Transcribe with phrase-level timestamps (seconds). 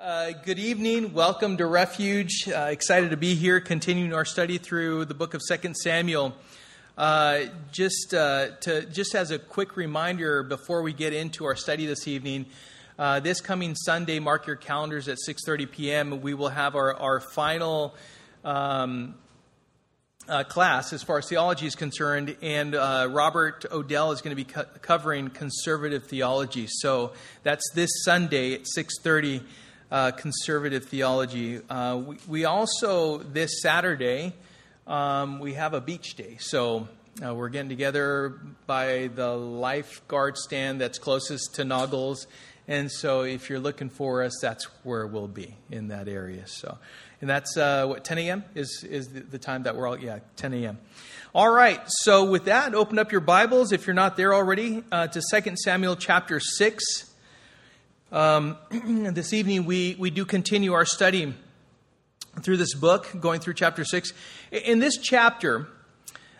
[0.00, 1.12] Uh, good evening.
[1.12, 2.48] Welcome to Refuge.
[2.48, 6.34] Uh, excited to be here, continuing our study through the book of Second Samuel.
[6.96, 7.40] Uh,
[7.70, 12.08] just uh, to just as a quick reminder before we get into our study this
[12.08, 12.46] evening,
[12.98, 16.22] uh, this coming Sunday, mark your calendars at 6:30 p.m.
[16.22, 17.94] We will have our our final.
[18.42, 19.16] Um,
[20.48, 24.64] class as far as theology is concerned, and Robert Odell is going to be co-
[24.80, 26.68] covering conservative theology.
[26.68, 27.12] So
[27.42, 29.42] that's this Sunday at 6:30
[29.90, 31.60] uh, conservative theology.
[31.68, 34.34] Uh, we, we, also, this Saturday,
[34.86, 36.36] um, we have a beach day.
[36.40, 36.88] So
[37.24, 42.26] uh, we're getting together by the lifeguard stand that's closest to Noggles.
[42.68, 46.46] And so if you're looking for us, that's where we'll be in that area.
[46.46, 46.78] So,
[47.20, 48.44] and that's uh, what 10 a.m.
[48.54, 50.78] is is the, the time that we're all yeah 10 a.m.
[51.34, 51.80] All right.
[51.86, 55.56] So with that, open up your Bibles if you're not there already uh, to 2
[55.56, 57.09] Samuel chapter six.
[58.12, 61.32] Um, this evening, we, we do continue our study
[62.40, 64.12] through this book, going through chapter 6.
[64.50, 65.68] In this chapter,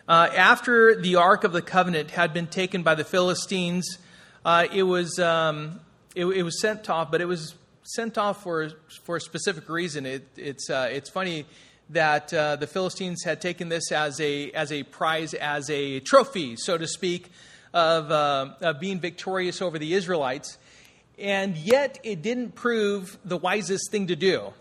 [0.05, 3.99] uh, after the Ark of the Covenant had been taken by the Philistines,
[4.43, 5.79] uh, it, was, um,
[6.13, 8.71] it, it, was sent off, but it was sent off for,
[9.03, 10.05] for a specific reason.
[10.05, 11.45] It, it's, uh, it's funny
[11.91, 16.57] that uh, the Philistines had taken this as a, as a prize, as a trophy,
[16.57, 17.31] so to speak,
[17.73, 20.57] of, uh, of being victorious over the Israelites
[21.21, 24.51] and yet it didn't prove the wisest thing to do.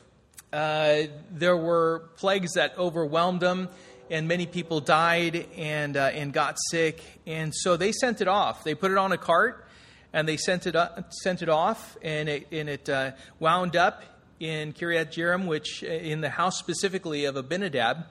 [0.53, 1.03] Uh,
[1.33, 3.69] there were plagues that overwhelmed them,
[4.11, 7.03] and many people died and, uh, and got sick.
[7.27, 8.63] And so they sent it off.
[8.63, 9.67] They put it on a cart
[10.13, 14.03] and they sent it, up, sent it off, and it, and it uh, wound up
[14.41, 18.07] in Kiryat Jearim, which uh, in the house specifically of Abinadab.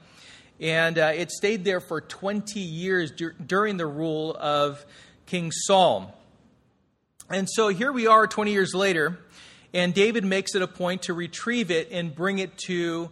[0.58, 4.84] And uh, it stayed there for 20 years dur- during the rule of
[5.26, 6.16] King Saul.
[7.32, 9.20] And so here we are 20 years later,
[9.72, 13.10] and David makes it a point to retrieve it and bring it to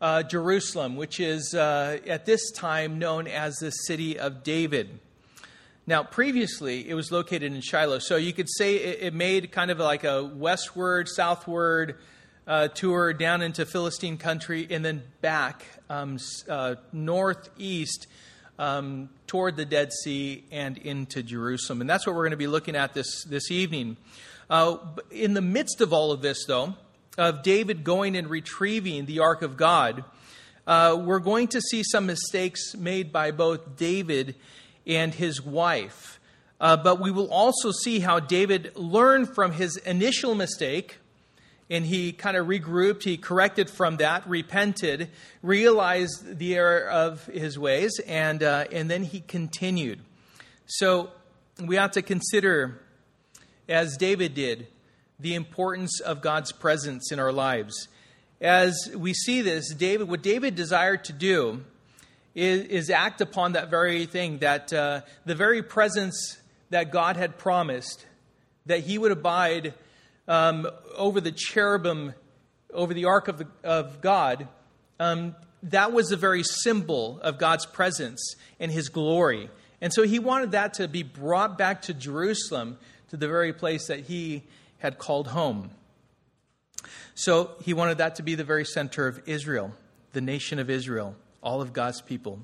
[0.00, 4.98] uh, Jerusalem, which is uh, at this time known as the city of David.
[5.86, 8.00] Now, previously, it was located in Shiloh.
[8.00, 11.98] So you could say it, it made kind of like a westward, southward
[12.48, 16.18] uh, tour down into Philistine country and then back um,
[16.48, 18.08] uh, northeast
[18.62, 21.80] um, toward the Dead Sea and into Jerusalem.
[21.80, 23.96] And that's what we're going to be looking at this, this evening.
[24.48, 24.76] Uh,
[25.10, 26.76] in the midst of all of this, though,
[27.18, 30.04] of David going and retrieving the Ark of God,
[30.64, 34.36] uh, we're going to see some mistakes made by both David
[34.86, 36.20] and his wife.
[36.60, 40.98] Uh, but we will also see how David learned from his initial mistake
[41.72, 45.08] and he kind of regrouped, he corrected from that, repented,
[45.42, 49.98] realized the error of his ways, and, uh, and then he continued.
[50.66, 51.12] So
[51.64, 52.82] we have to consider,
[53.70, 54.66] as David did,
[55.18, 57.88] the importance of God's presence in our lives.
[58.38, 61.64] As we see this, David, what David desired to do
[62.34, 66.36] is, is act upon that very thing, that uh, the very presence
[66.68, 68.04] that God had promised,
[68.66, 69.72] that he would abide
[70.28, 72.14] um, over the cherubim,
[72.72, 74.48] over the ark of, the, of God,
[74.98, 75.34] um,
[75.64, 79.50] that was the very symbol of God's presence and his glory.
[79.80, 82.78] And so he wanted that to be brought back to Jerusalem,
[83.10, 84.44] to the very place that he
[84.78, 85.70] had called home.
[87.14, 89.72] So he wanted that to be the very center of Israel,
[90.12, 92.40] the nation of Israel, all of God's people.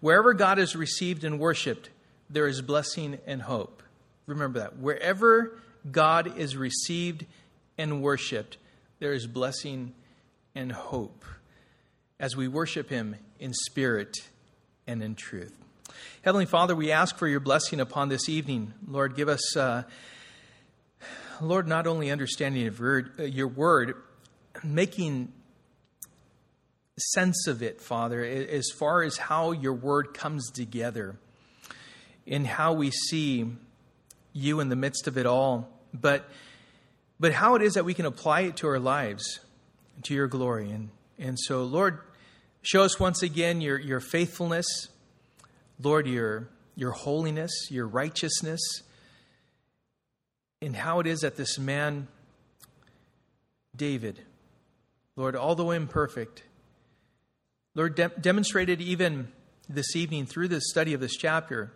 [0.00, 1.90] Wherever God is received and worshiped,
[2.30, 3.82] there is blessing and hope.
[4.26, 4.78] Remember that.
[4.78, 5.60] Wherever
[5.90, 7.26] God is received
[7.78, 8.56] and worshiped,
[8.98, 9.92] there is blessing
[10.54, 11.24] and hope
[12.18, 14.16] as we worship Him in spirit
[14.86, 15.56] and in truth.
[16.22, 18.72] Heavenly Father, we ask for your blessing upon this evening.
[18.86, 19.84] Lord, give us, uh,
[21.40, 22.80] Lord, not only understanding of
[23.18, 23.94] your word,
[24.64, 25.32] making
[26.98, 31.16] sense of it, Father, as far as how your word comes together
[32.26, 33.46] and how we see
[34.32, 36.28] you in the midst of it all but
[37.18, 39.40] but how it is that we can apply it to our lives
[40.02, 40.70] to your glory.
[40.70, 42.00] And and so lord
[42.62, 44.88] show us once again your your faithfulness.
[45.80, 48.60] Lord your your holiness your righteousness
[50.60, 52.06] and how it is that this man
[53.74, 54.20] david
[55.16, 56.44] lord although imperfect
[57.74, 59.28] lord de- demonstrated even
[59.68, 61.72] this evening through the study of this chapter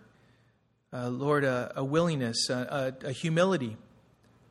[0.93, 3.77] uh, lord a, a willingness a, a, a humility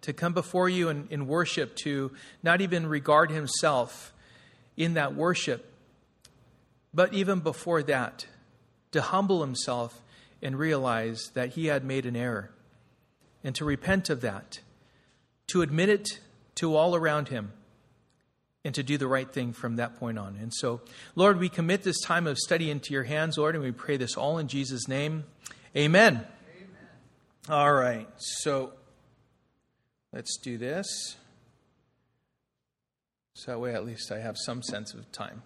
[0.01, 2.12] to come before you in, in worship, to
[2.42, 4.13] not even regard himself
[4.78, 5.74] in that worship,
[6.94, 8.25] but even before that,
[8.92, 10.01] to humble himself
[10.42, 12.50] and realize that he had made an error,
[13.44, 14.60] and to repent of that,
[15.48, 16.19] to admit it
[16.56, 17.51] to all around him,
[18.66, 20.38] and to do the right thing from that point on.
[20.42, 20.81] And so,
[21.16, 24.16] Lord, we commit this time of study into your hands, Lord, and we pray this
[24.16, 25.24] all in Jesus' name.
[25.75, 26.16] Amen.
[26.16, 26.28] Amen.
[27.50, 28.74] All right, so
[30.13, 31.17] let's do this.
[33.33, 35.44] So that way, at least, I have some sense of time.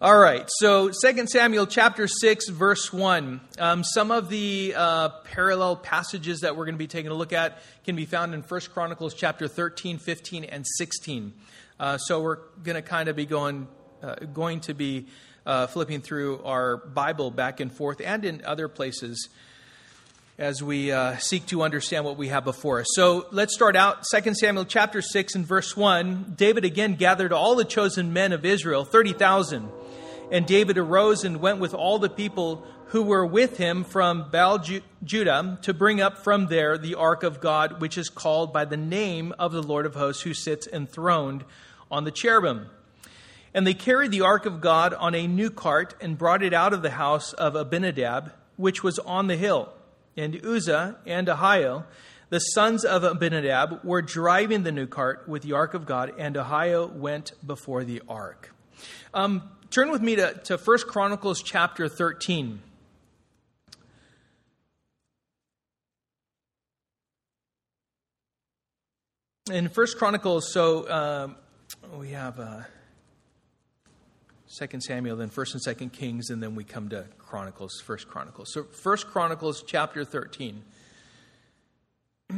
[0.00, 3.40] All right, so 2 Samuel chapter 6, verse 1.
[3.58, 7.32] Um, some of the uh, parallel passages that we're going to be taking a look
[7.32, 11.32] at can be found in 1 Chronicles chapter 13, 15, and 16.
[11.80, 13.66] Uh, so we're going to kind of be going,
[14.00, 15.06] uh, going to be
[15.44, 19.28] uh, flipping through our Bible back and forth and in other places
[20.38, 22.86] as we uh, seek to understand what we have before us.
[22.90, 26.34] So let's start out 2 Samuel chapter 6 and verse 1.
[26.36, 29.68] David again gathered all the chosen men of Israel, 30,000
[30.30, 34.58] and David arose and went with all the people who were with him from Baal
[35.04, 38.76] Judah to bring up from there the ark of God, which is called by the
[38.76, 41.44] name of the Lord of hosts, who sits enthroned
[41.90, 42.68] on the cherubim.
[43.52, 46.72] And they carried the ark of God on a new cart and brought it out
[46.72, 49.72] of the house of Abinadab, which was on the hill.
[50.18, 51.84] And Uzzah and Ahio,
[52.28, 56.34] the sons of Abinadab, were driving the new cart with the ark of God, and
[56.34, 58.52] Ahio went before the ark.
[59.14, 62.60] Um, turn with me to, to 1 Chronicles chapter 13.
[69.52, 71.36] In First Chronicles, so um,
[71.96, 72.62] we have uh,
[74.58, 78.52] Second Samuel, then First and Second Kings, and then we come to Chronicles, First Chronicles.
[78.52, 80.64] So First Chronicles chapter thirteen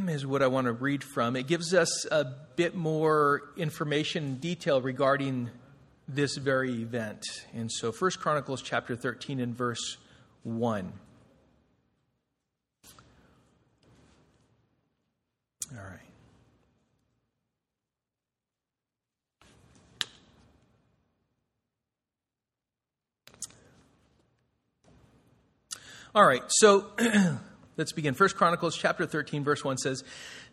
[0.07, 1.35] is what I want to read from.
[1.35, 2.25] It gives us a
[2.55, 5.49] bit more information and detail regarding
[6.07, 7.23] this very event.
[7.53, 9.97] And so First Chronicles chapter 13 and verse
[10.43, 10.93] 1.
[15.73, 16.10] All right.
[26.13, 26.87] All right, so
[27.77, 28.15] let's begin.
[28.15, 30.03] First Chronicles chapter 13, verse 1 says,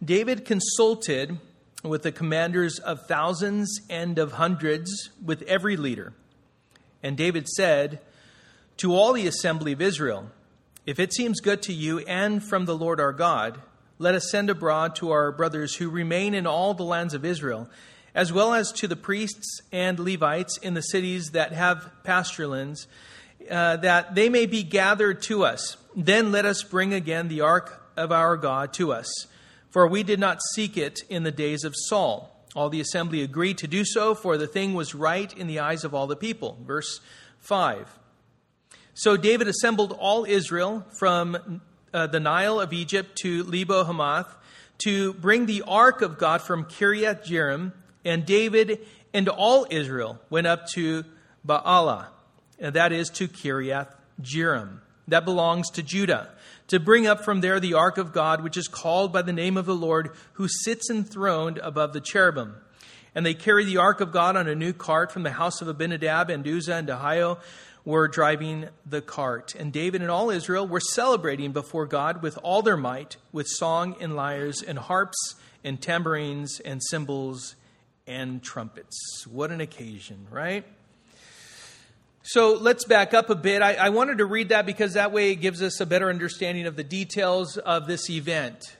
[0.04, 1.36] David consulted
[1.82, 6.12] with the commanders of thousands and of hundreds, with every leader.
[7.02, 7.98] And David said
[8.76, 10.30] to all the assembly of Israel,
[10.86, 13.60] If it seems good to you and from the Lord our God,
[13.98, 17.68] let us send abroad to our brothers who remain in all the lands of Israel,
[18.14, 22.86] as well as to the priests and Levites in the cities that have pasturelands,
[23.50, 25.76] uh, that they may be gathered to us.
[25.96, 29.26] Then let us bring again the ark of our God to us
[29.70, 32.34] for we did not seek it in the days of Saul.
[32.56, 35.84] All the assembly agreed to do so, for the thing was right in the eyes
[35.84, 36.58] of all the people.
[36.66, 37.00] Verse
[37.40, 37.98] 5.
[38.94, 41.60] So David assembled all Israel from
[41.92, 44.34] uh, the Nile of Egypt to Lebo Hamath
[44.78, 47.72] to bring the ark of God from Kiriath Jearim,
[48.04, 48.80] and David
[49.12, 51.04] and all Israel went up to
[51.46, 52.06] Baalah,
[52.58, 54.80] and that is to Kiriath Jearim.
[55.08, 56.30] That belongs to Judah
[56.68, 59.56] to bring up from there the ark of God, which is called by the name
[59.56, 62.56] of the Lord, who sits enthroned above the cherubim.
[63.14, 65.68] And they carry the ark of God on a new cart from the house of
[65.68, 67.38] Abinadab, and Uzzah and Ahio
[67.84, 69.54] were driving the cart.
[69.54, 73.96] And David and all Israel were celebrating before God with all their might, with song
[73.98, 77.56] and lyres and harps and tambourines and cymbals
[78.06, 79.26] and trumpets.
[79.26, 80.66] What an occasion, right?
[82.30, 83.62] So let's back up a bit.
[83.62, 86.66] I, I, wanted to read that because that way it gives us a better understanding
[86.66, 88.76] of the details of this event.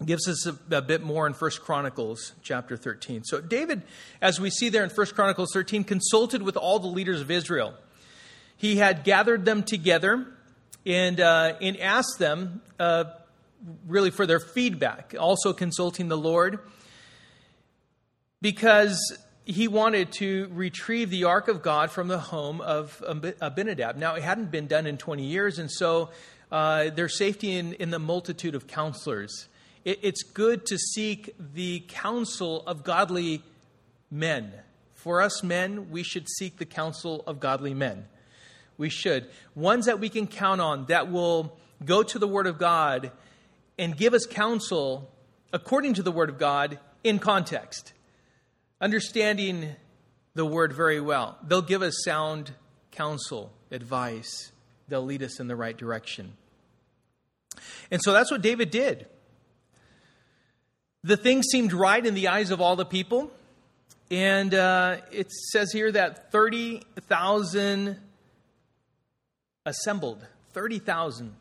[0.00, 3.22] It gives us a, a bit more in First Chronicles chapter 13.
[3.22, 3.82] So David,
[4.20, 7.74] as we see there in First Chronicles 13, consulted with all the leaders of Israel.
[8.56, 10.26] He had gathered them together
[10.84, 13.04] and, uh, and asked them uh,
[13.86, 16.58] really for their feedback, also consulting the Lord
[18.44, 23.02] because he wanted to retrieve the ark of God from the home of
[23.40, 23.96] Abinadab.
[23.96, 26.10] Now, it hadn't been done in 20 years, and so
[26.50, 29.48] uh, there's safety in, in the multitude of counselors.
[29.84, 33.42] It, it's good to seek the counsel of godly
[34.10, 34.52] men.
[34.94, 38.06] For us men, we should seek the counsel of godly men.
[38.78, 39.28] We should.
[39.54, 43.12] Ones that we can count on that will go to the Word of God
[43.78, 45.10] and give us counsel
[45.52, 47.93] according to the Word of God in context
[48.80, 49.76] understanding
[50.34, 51.38] the word very well.
[51.46, 52.52] They'll give us sound
[52.90, 54.52] counsel, advice,
[54.88, 56.32] they'll lead us in the right direction.
[57.90, 59.06] And so that's what David did.
[61.02, 63.30] The thing seemed right in the eyes of all the people.
[64.10, 67.98] And uh, it says here that 30,000
[69.66, 70.26] assembled.
[70.52, 71.34] 30,000.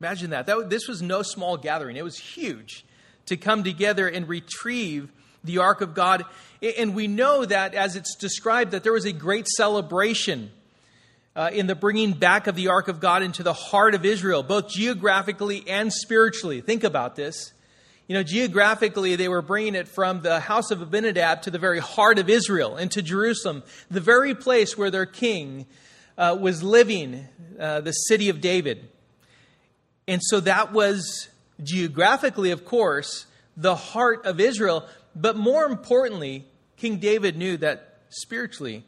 [0.00, 0.46] Imagine that.
[0.46, 0.70] that.
[0.70, 2.84] This was no small gathering, it was huge
[3.26, 5.12] to come together and retrieve
[5.44, 6.24] the ark of God.
[6.60, 10.50] And we know that as it's described, that there was a great celebration
[11.36, 14.42] uh, in the bringing back of the ark of God into the heart of Israel,
[14.42, 16.60] both geographically and spiritually.
[16.60, 17.52] Think about this.
[18.08, 21.78] You know, geographically, they were bringing it from the house of Abinadab to the very
[21.78, 25.66] heart of Israel, into Jerusalem, the very place where their king
[26.16, 27.28] uh, was living,
[27.60, 28.88] uh, the city of David.
[30.08, 31.28] And so that was
[31.62, 34.88] geographically, of course, the heart of Israel.
[35.14, 36.47] But more importantly,
[36.78, 38.84] King David knew that spiritually,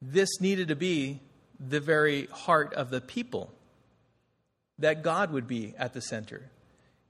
[0.00, 1.20] this needed to be
[1.58, 3.52] the very heart of the people,
[4.78, 6.50] that God would be at the center,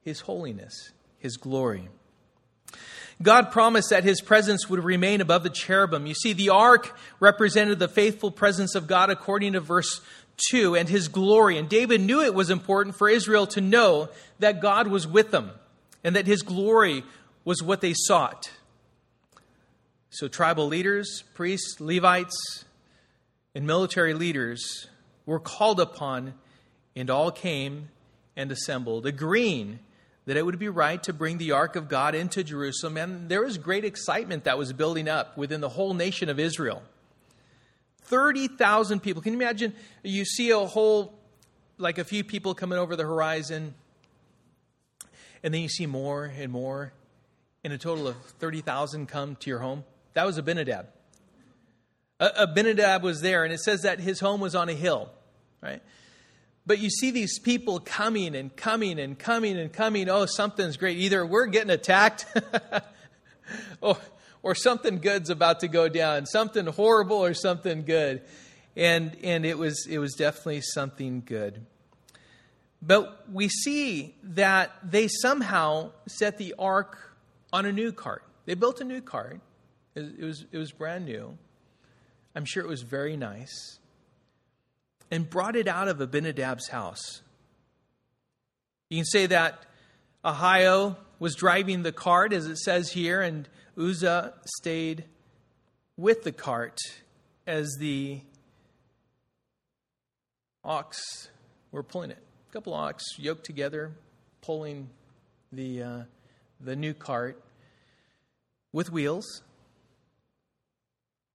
[0.02, 1.88] His holiness his glory.
[3.22, 6.06] God promised that his presence would remain above the cherubim.
[6.06, 10.00] You see, the ark represented the faithful presence of God according to verse
[10.50, 11.58] 2 and his glory.
[11.58, 15.50] And David knew it was important for Israel to know that God was with them
[16.02, 17.04] and that his glory
[17.44, 18.50] was what they sought.
[20.12, 22.64] So, tribal leaders, priests, Levites,
[23.54, 24.88] and military leaders
[25.24, 26.34] were called upon,
[26.96, 27.90] and all came
[28.36, 29.78] and assembled, agreeing
[30.26, 32.96] that it would be right to bring the ark of God into Jerusalem.
[32.96, 36.82] And there was great excitement that was building up within the whole nation of Israel.
[38.02, 39.22] 30,000 people.
[39.22, 39.72] Can you imagine?
[40.02, 41.14] You see a whole,
[41.78, 43.74] like a few people coming over the horizon,
[45.44, 46.92] and then you see more and more,
[47.62, 49.84] and a total of 30,000 come to your home.
[50.14, 50.86] That was Abinadab.
[52.20, 55.10] Abinadab was there, and it says that his home was on a hill,
[55.62, 55.82] right?
[56.66, 60.08] But you see these people coming and coming and coming and coming.
[60.08, 60.98] Oh, something's great.
[60.98, 62.26] Either we're getting attacked
[63.80, 63.96] or,
[64.42, 68.22] or something good's about to go down, something horrible or something good.
[68.76, 71.64] And, and it, was, it was definitely something good.
[72.82, 77.16] But we see that they somehow set the ark
[77.52, 78.22] on a new cart.
[78.44, 79.40] They built a new cart.
[80.18, 81.36] It was, it was brand new.
[82.34, 83.78] I'm sure it was very nice
[85.10, 87.22] and brought it out of Abinadab's house.
[88.88, 89.66] You can say that
[90.24, 95.04] Ahio was driving the cart, as it says here, and Uzzah stayed
[95.96, 96.78] with the cart
[97.46, 98.20] as the
[100.64, 101.28] ox
[101.72, 102.22] were pulling it.
[102.48, 103.92] A couple ox yoked together,
[104.40, 104.88] pulling
[105.52, 106.02] the, uh,
[106.60, 107.42] the new cart
[108.72, 109.42] with wheels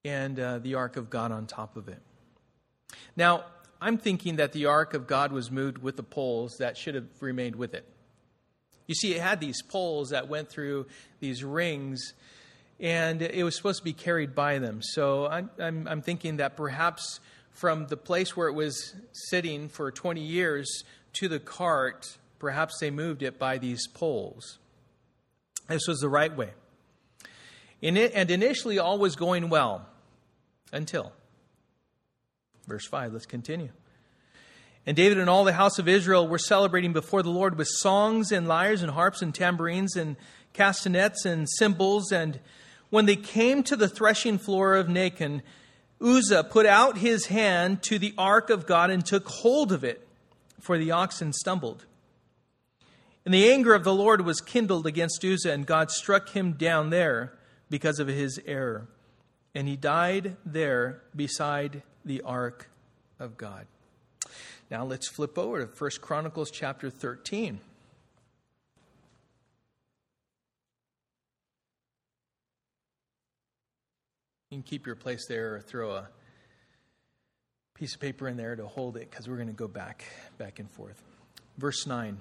[0.06, 2.00] and uh, the ark of God on top of it.
[3.18, 3.46] Now,
[3.82, 7.08] I'm thinking that the ark of God was moved with the poles that should have
[7.20, 7.86] remained with it.
[8.88, 10.86] You see, it had these poles that went through
[11.20, 12.14] these rings,
[12.80, 14.82] and it was supposed to be carried by them.
[14.82, 17.20] So I'm, I'm, I'm thinking that perhaps
[17.50, 20.84] from the place where it was sitting for 20 years
[21.14, 24.60] to the cart, perhaps they moved it by these poles.
[25.68, 26.52] This was the right way.
[27.82, 29.88] In it, and initially, all was going well
[30.76, 31.14] until
[32.68, 33.70] Verse 5, let's continue.
[34.86, 38.32] And David and all the house of Israel were celebrating before the Lord with songs
[38.32, 40.16] and lyres and harps and tambourines and
[40.54, 42.12] castanets and cymbals.
[42.12, 42.40] And
[42.90, 45.42] when they came to the threshing floor of Nacon,
[46.02, 50.08] Uzzah put out his hand to the ark of God and took hold of it,
[50.60, 51.86] for the oxen stumbled.
[53.24, 56.92] And the anger of the Lord was kindled against Uzzah, and God struck him down
[56.92, 57.34] there
[57.70, 58.88] because of his error.
[59.56, 62.70] And he died there beside the ark
[63.20, 63.66] of God.
[64.70, 67.60] Now let's flip over to 1 Chronicles chapter 13.
[74.52, 76.10] You can keep your place there or throw a
[77.76, 80.06] piece of paper in there to hold it because we're going to go back
[80.38, 81.02] back and forth.
[81.58, 82.18] Verse 9.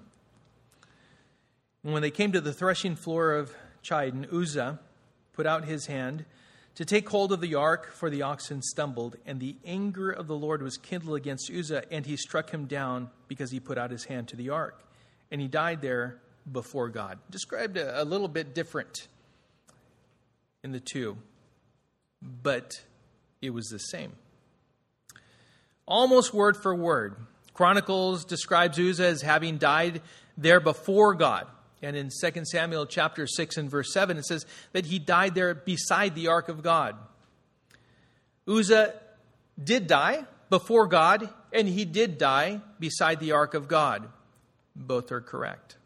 [1.83, 4.81] And when they came to the threshing floor of Chidon, Uzzah
[5.33, 6.25] put out his hand
[6.75, 10.35] to take hold of the ark, for the oxen stumbled, and the anger of the
[10.35, 14.05] Lord was kindled against Uzzah, and he struck him down because he put out his
[14.05, 14.83] hand to the ark.
[15.31, 17.19] And he died there before God.
[17.31, 19.07] Described a, a little bit different
[20.65, 21.17] in the two,
[22.21, 22.83] but
[23.41, 24.13] it was the same.
[25.87, 27.17] Almost word for word.
[27.53, 30.03] Chronicles describes Uzzah as having died
[30.37, 31.47] there before God.
[31.85, 35.55] And in 2 Samuel chapter 6 and verse 7, it says that he died there
[35.55, 36.97] beside the ark of God.
[38.49, 38.95] Uzzah
[39.63, 44.09] did die before God, and he did die beside the ark of God.
[44.75, 45.77] Both are correct.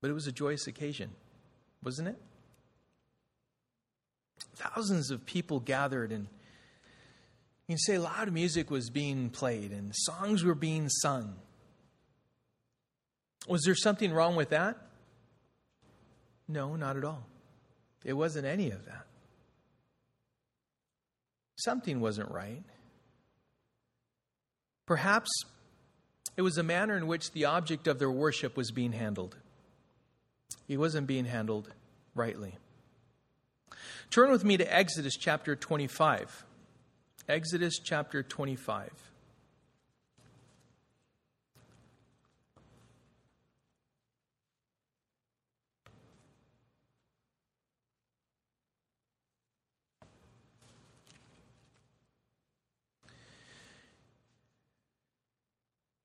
[0.00, 1.10] But it was a joyous occasion,
[1.82, 2.18] wasn't it?
[4.54, 6.26] Thousands of people gathered, and
[7.66, 11.36] you can say loud music was being played, and songs were being sung.
[13.48, 14.76] Was there something wrong with that?
[16.48, 17.26] No, not at all.
[18.04, 19.06] It wasn't any of that.
[21.56, 22.62] Something wasn't right.
[24.86, 25.30] Perhaps
[26.36, 29.36] it was the manner in which the object of their worship was being handled.
[30.66, 31.68] He wasn't being handled
[32.14, 32.56] rightly.
[34.10, 36.44] Turn with me to Exodus chapter 25.
[37.28, 38.90] Exodus chapter 25.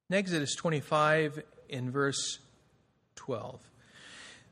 [0.07, 2.37] In Exodus 25, in verse
[3.15, 3.59] 12.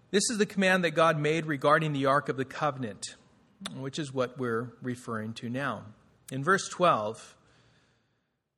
[0.09, 3.15] This is the command that God made regarding the Ark of the Covenant,
[3.75, 5.83] which is what we're referring to now.
[6.31, 7.37] In verse 12,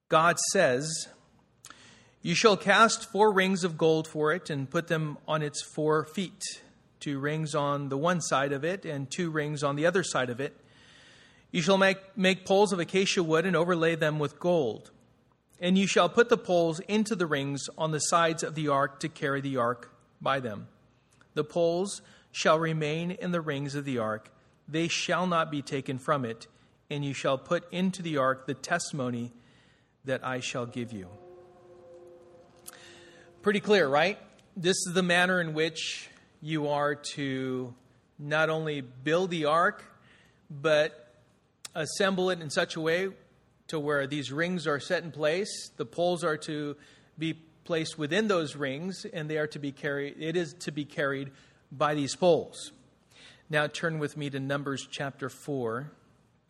[0.07, 1.09] God says,
[2.21, 6.05] You shall cast four rings of gold for it and put them on its four
[6.05, 6.41] feet,
[7.01, 10.29] two rings on the one side of it and two rings on the other side
[10.29, 10.55] of it.
[11.51, 14.91] You shall make, make poles of acacia wood and overlay them with gold.
[15.59, 18.99] And you shall put the poles into the rings on the sides of the ark
[18.99, 20.67] to carry the ark by them.
[21.33, 24.29] The poles shall remain in the rings of the ark,
[24.67, 26.47] they shall not be taken from it,
[26.89, 29.31] and you shall put into the ark the testimony
[30.05, 31.07] that I shall give you.
[33.41, 34.17] Pretty clear, right?
[34.57, 36.09] This is the manner in which
[36.41, 37.73] you are to
[38.17, 39.83] not only build the ark,
[40.49, 41.15] but
[41.73, 43.09] assemble it in such a way
[43.67, 45.69] to where these rings are set in place.
[45.77, 46.75] The poles are to
[47.17, 50.15] be placed within those rings, and they are to be carried.
[50.19, 51.31] It is to be carried
[51.71, 52.71] by these poles.
[53.49, 55.91] Now turn with me to Numbers chapter four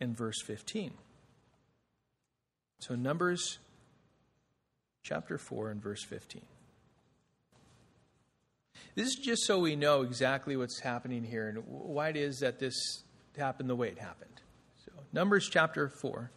[0.00, 0.92] and verse fifteen.
[2.80, 3.58] So Numbers
[5.02, 6.44] chapter four and verse fifteen.
[8.94, 12.58] This is just so we know exactly what's happening here and why it is that
[12.58, 12.74] this
[13.36, 14.40] happened the way it happened.
[14.84, 16.30] So Numbers chapter four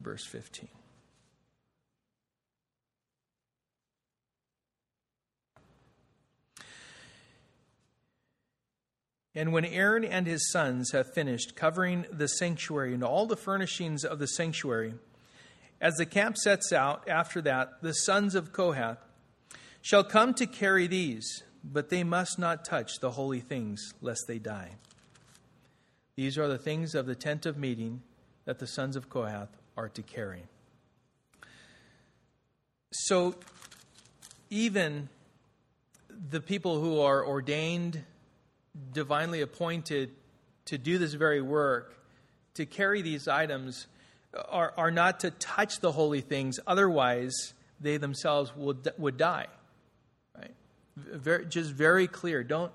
[0.00, 0.68] verse 15.
[9.36, 14.04] And when Aaron and his sons have finished covering the sanctuary and all the furnishings
[14.04, 14.94] of the sanctuary,
[15.80, 18.98] as the camp sets out after that, the sons of Kohath
[19.82, 24.38] shall come to carry these, but they must not touch the holy things, lest they
[24.38, 24.76] die.
[26.16, 28.02] These are the things of the tent of meeting
[28.44, 30.44] that the sons of Kohath are to carry.
[32.92, 33.34] So,
[34.50, 35.08] even
[36.30, 38.02] the people who are ordained,
[38.92, 40.10] divinely appointed
[40.66, 41.96] to do this very work,
[42.54, 43.86] to carry these items,
[44.48, 49.46] are, are not to touch the holy things, otherwise, they themselves would, would die.
[50.36, 50.54] Right?
[50.96, 52.42] Very, just very clear.
[52.44, 52.72] Don't,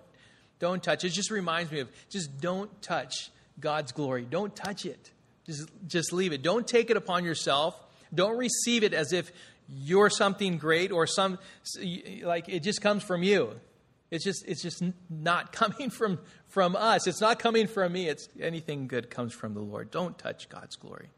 [0.60, 1.04] don't touch.
[1.04, 4.26] It just reminds me of just don't touch God's glory.
[4.30, 5.12] Don't touch it.
[5.50, 6.44] Just, just leave it.
[6.44, 7.76] Don't take it upon yourself.
[8.14, 9.32] Don't receive it as if
[9.68, 11.40] you're something great or some
[12.24, 13.60] like it just comes from you.
[14.12, 17.08] It's just it's just not coming from from us.
[17.08, 18.08] It's not coming from me.
[18.08, 19.90] It's anything good comes from the Lord.
[19.90, 21.10] Don't touch God's glory.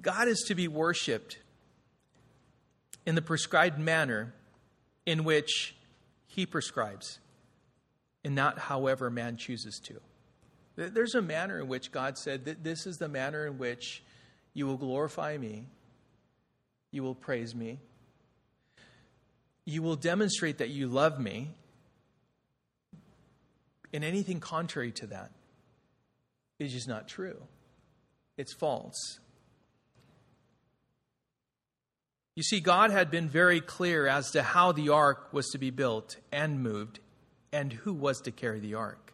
[0.00, 1.38] God is to be worshiped
[3.04, 4.32] in the prescribed manner
[5.04, 5.74] in which
[6.26, 7.18] he prescribes
[8.24, 10.00] and not however man chooses to.
[10.88, 14.02] There's a manner in which God said that this is the manner in which
[14.54, 15.66] you will glorify me,
[16.90, 17.78] you will praise me,
[19.64, 21.50] you will demonstrate that you love me.
[23.92, 25.32] And anything contrary to that
[26.60, 27.42] is just not true.
[28.36, 29.18] It's false.
[32.36, 35.70] You see, God had been very clear as to how the ark was to be
[35.70, 37.00] built and moved
[37.52, 39.09] and who was to carry the ark.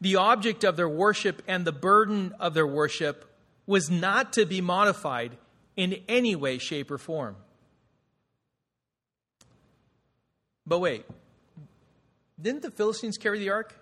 [0.00, 3.24] The object of their worship and the burden of their worship
[3.66, 5.36] was not to be modified
[5.76, 7.36] in any way, shape, or form.
[10.66, 11.04] But wait,
[12.40, 13.74] didn't the Philistines carry the ark?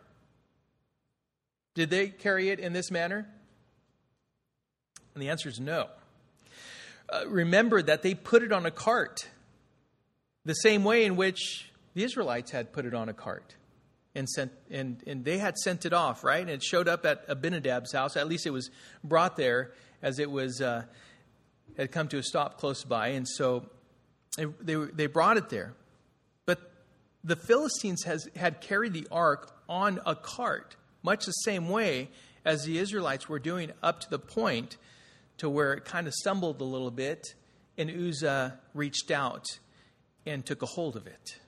[1.75, 3.29] Did they carry it in this manner?
[5.15, 5.89] And the answer is no.
[7.09, 9.29] Uh, remember that they put it on a cart,
[10.45, 13.55] the same way in which the Israelites had put it on a cart
[14.17, 16.41] and sent and, and they had sent it off, right?
[16.41, 18.17] And it showed up at Abinadab's house.
[18.17, 18.71] At least it was
[19.05, 20.85] brought there as it was uh,
[21.77, 23.67] had come to a stop close by, and so
[24.37, 25.75] they, they, they brought it there.
[26.47, 26.71] But
[27.23, 32.09] the Philistines has, had carried the ark on a cart, much the same way
[32.45, 34.77] as the Israelites were doing up to the point
[35.39, 37.35] to where it kind of stumbled a little bit,
[37.77, 39.45] and Uzzah reached out
[40.25, 41.39] and took a hold of it.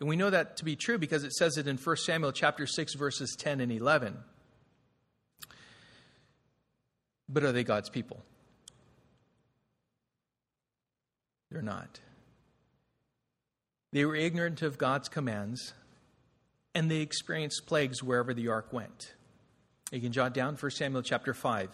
[0.00, 2.66] And we know that to be true because it says it in 1 Samuel chapter
[2.66, 4.16] 6 verses 10 and 11.
[7.28, 8.24] But are they God's people?
[11.50, 12.00] They're not.
[13.92, 15.74] They were ignorant of God's commands,
[16.74, 19.14] and they experienced plagues wherever the ark went.
[19.90, 21.68] You can jot down 1 Samuel chapter 5.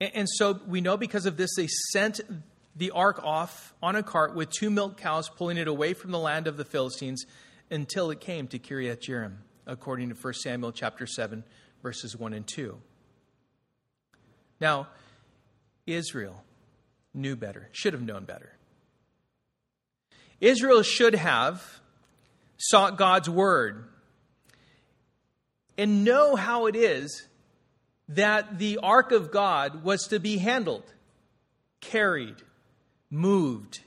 [0.00, 2.20] And so we know because of this, they sent
[2.76, 6.18] the ark off on a cart with two milk cows, pulling it away from the
[6.18, 7.26] land of the Philistines
[7.70, 11.44] until it came to Kiriath Jearim, according to 1 Samuel chapter 7,
[11.82, 12.78] verses 1 and 2.
[14.60, 14.88] Now,
[15.86, 16.42] Israel
[17.14, 18.52] knew better, should have known better.
[20.40, 21.80] Israel should have
[22.58, 23.88] sought God's word
[25.76, 27.26] and know how it is
[28.08, 30.92] that the ark of God was to be handled,
[31.80, 32.36] carried,
[33.10, 33.80] moved.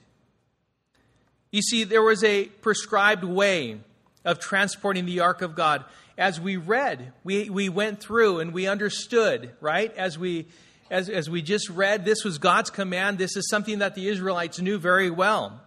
[1.52, 3.78] You see, there was a prescribed way
[4.24, 5.84] of transporting the ark of God.
[6.18, 9.96] As we read, we, we went through and we understood, right?
[9.96, 10.48] As we
[10.92, 13.18] as, as we just read, this was God's command.
[13.18, 15.62] This is something that the Israelites knew very well.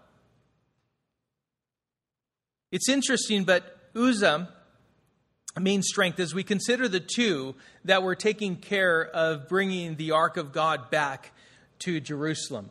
[2.70, 3.64] It's interesting, but
[3.96, 4.50] Uzzah
[5.58, 7.54] means strength as we consider the two
[7.86, 11.32] that were taking care of bringing the ark of God back
[11.80, 12.68] to Jerusalem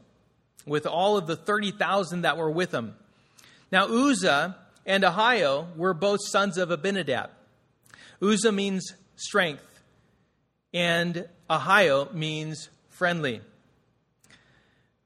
[0.66, 2.96] with all of the 30,000 that were with him.
[3.72, 7.30] Now, Uzzah and Ahio were both sons of Abinadab.
[8.22, 9.82] Uzzah means strength,
[10.74, 13.42] and Ahio means friendly.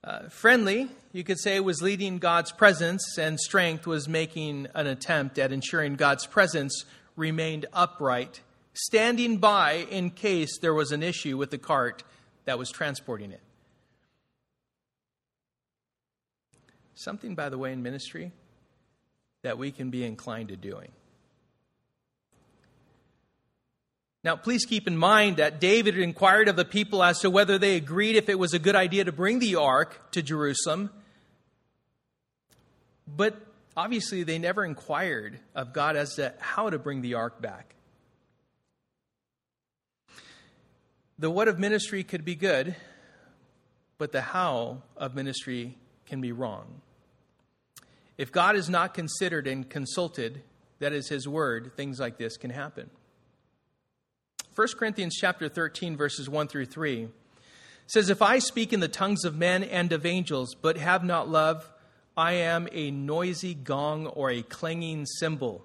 [0.04, 5.40] Uh, friendly, you could say, was leading God's presence, and strength was making an attempt
[5.40, 8.42] at ensuring God's presence remained upright,
[8.74, 12.04] standing by in case there was an issue with the cart
[12.46, 13.42] that was transporting it.
[16.98, 18.32] Something, by the way, in ministry
[19.44, 20.90] that we can be inclined to doing.
[24.24, 27.76] Now, please keep in mind that David inquired of the people as to whether they
[27.76, 30.90] agreed if it was a good idea to bring the ark to Jerusalem.
[33.08, 33.40] But
[33.78, 37.76] obviously, they never inquired of God as to how to bring the ark back.
[41.20, 42.76] The what of ministry could be good,
[44.00, 46.82] but the how of ministry can be wrong.
[48.18, 50.42] If God is not considered and consulted,
[50.80, 52.90] that is his word, things like this can happen.
[54.56, 57.10] 1 Corinthians chapter 13 verses 1 through 3
[57.86, 61.30] says if I speak in the tongues of men and of angels but have not
[61.30, 61.70] love
[62.18, 65.64] I am a noisy gong or a clanging cymbal.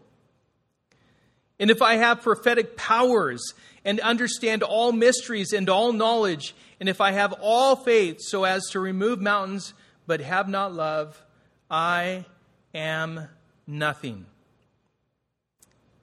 [1.58, 3.54] And if I have prophetic powers
[3.86, 8.68] and understand all mysteries and all knowledge, and if I have all faith so as
[8.70, 9.72] to remove mountains
[10.06, 11.24] but have not love,
[11.70, 12.26] I
[12.74, 13.28] am
[13.66, 14.26] nothing.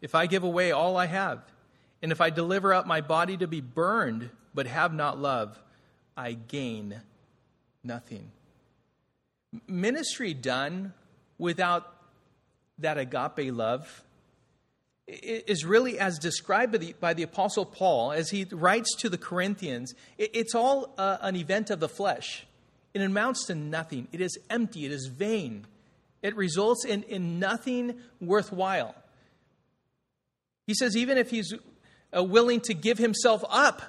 [0.01, 1.41] If I give away all I have,
[2.01, 5.59] and if I deliver up my body to be burned, but have not love,
[6.15, 7.01] I gain
[7.83, 8.31] nothing.
[9.67, 10.93] Ministry done
[11.37, 11.91] without
[12.77, 14.03] that agape love
[15.07, 19.17] is really as described by the, by the Apostle Paul as he writes to the
[19.17, 19.93] Corinthians.
[20.17, 22.45] it's all uh, an event of the flesh.
[22.93, 24.07] It amounts to nothing.
[24.11, 24.85] It is empty.
[24.85, 25.65] It is vain.
[26.21, 28.95] It results in, in nothing worthwhile.
[30.67, 31.53] He says, even if he's
[32.15, 33.81] uh, willing to give himself up.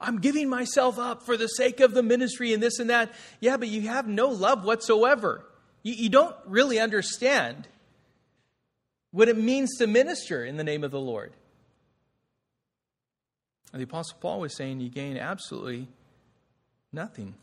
[0.00, 3.12] I'm giving myself up for the sake of the ministry and this and that.
[3.40, 5.44] Yeah, but you have no love whatsoever.
[5.82, 7.68] You, you don't really understand
[9.10, 11.32] what it means to minister in the name of the Lord.
[13.72, 15.88] And the Apostle Paul was saying you gain absolutely
[16.92, 17.34] nothing.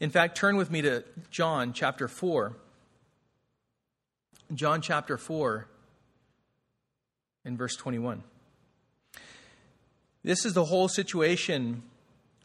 [0.00, 2.54] In fact, turn with me to John chapter 4.
[4.54, 5.66] John chapter 4
[7.44, 8.22] in verse 21.
[10.22, 11.82] This is the whole situation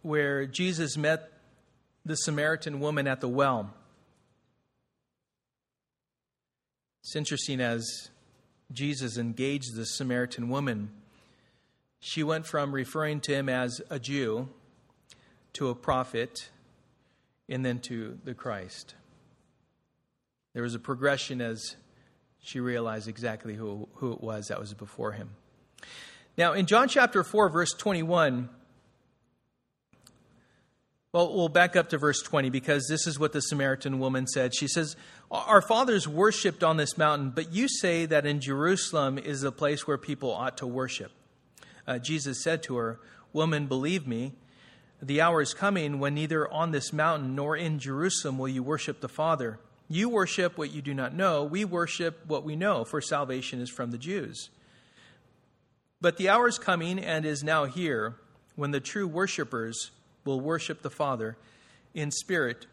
[0.02, 1.32] where Jesus met
[2.06, 3.74] the Samaritan woman at the well.
[7.04, 8.10] It's interesting as
[8.72, 10.89] Jesus engaged the Samaritan woman,
[12.00, 14.50] she went from referring to him as a Jew
[15.54, 16.50] to a prophet
[17.54, 18.96] and then to the Christ.
[20.54, 21.76] There was a progression as
[22.42, 25.30] she realized exactly who, who it was that was before him.
[26.36, 28.50] Now, in John chapter 4, verse 21,
[31.12, 34.56] well, we'll back up to verse 20 because this is what the Samaritan woman said.
[34.56, 34.96] She says,
[35.30, 39.86] Our fathers worshipped on this mountain, but you say that in Jerusalem is the place
[39.86, 41.12] where people ought to worship.
[41.86, 43.00] Uh, Jesus said to her,
[43.32, 44.34] Woman, believe me,
[45.04, 49.02] the hour is coming when neither on this mountain nor in Jerusalem will you worship
[49.02, 49.60] the Father.
[49.89, 51.44] You worship what you do not know.
[51.44, 54.50] We worship what we know, for salvation is from the Jews.
[56.00, 58.16] But the hour is coming and is now here
[58.56, 59.92] when the true worshippers
[60.24, 61.36] will worship the Father
[61.94, 62.66] in spirit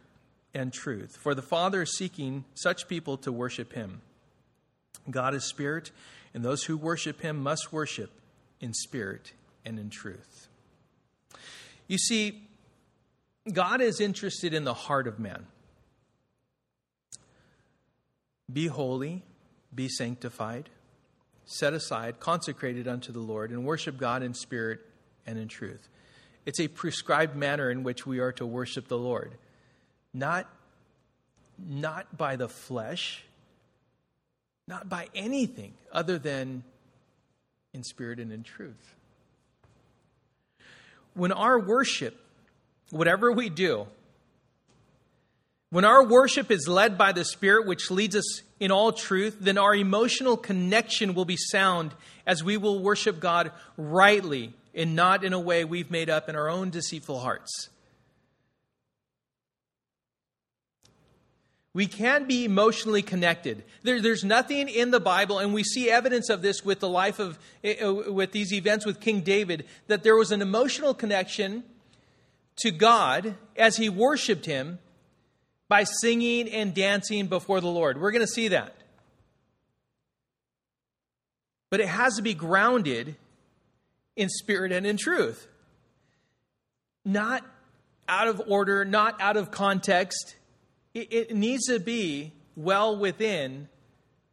[0.54, 1.16] and truth.
[1.16, 4.02] For the Father is seeking such people to worship him.
[5.10, 5.90] God is spirit,
[6.32, 8.12] and those who worship him must worship
[8.60, 9.32] in spirit
[9.64, 10.46] and in truth.
[11.90, 12.40] You see,
[13.52, 15.44] God is interested in the heart of man.
[18.52, 19.24] Be holy,
[19.74, 20.70] be sanctified,
[21.46, 24.78] set aside, consecrated unto the Lord, and worship God in spirit
[25.26, 25.88] and in truth.
[26.46, 29.34] It's a prescribed manner in which we are to worship the Lord.
[30.14, 30.48] Not,
[31.58, 33.24] not by the flesh,
[34.68, 36.62] not by anything other than
[37.74, 38.94] in spirit and in truth.
[41.20, 42.18] When our worship,
[42.88, 43.86] whatever we do,
[45.68, 49.58] when our worship is led by the Spirit, which leads us in all truth, then
[49.58, 51.92] our emotional connection will be sound
[52.26, 56.36] as we will worship God rightly and not in a way we've made up in
[56.36, 57.68] our own deceitful hearts.
[61.72, 63.62] We can be emotionally connected.
[63.82, 67.20] There, there's nothing in the Bible, and we see evidence of this with the life
[67.20, 71.62] of, eh, eh, with these events with King David, that there was an emotional connection
[72.56, 74.80] to God as he worshiped him
[75.68, 78.00] by singing and dancing before the Lord.
[78.00, 78.74] We're going to see that.
[81.70, 83.14] But it has to be grounded
[84.16, 85.46] in spirit and in truth.
[87.04, 87.46] Not
[88.08, 90.34] out of order, not out of context
[90.94, 93.68] it, it needs to be well within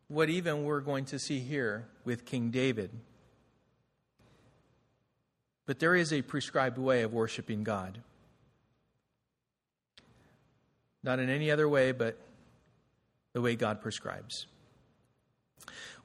[0.08, 2.90] what even we're going to see here with King David.
[5.66, 8.00] But there is a prescribed way of worshiping God.
[11.04, 12.18] Not in any other way, but
[13.34, 14.48] the way God prescribes.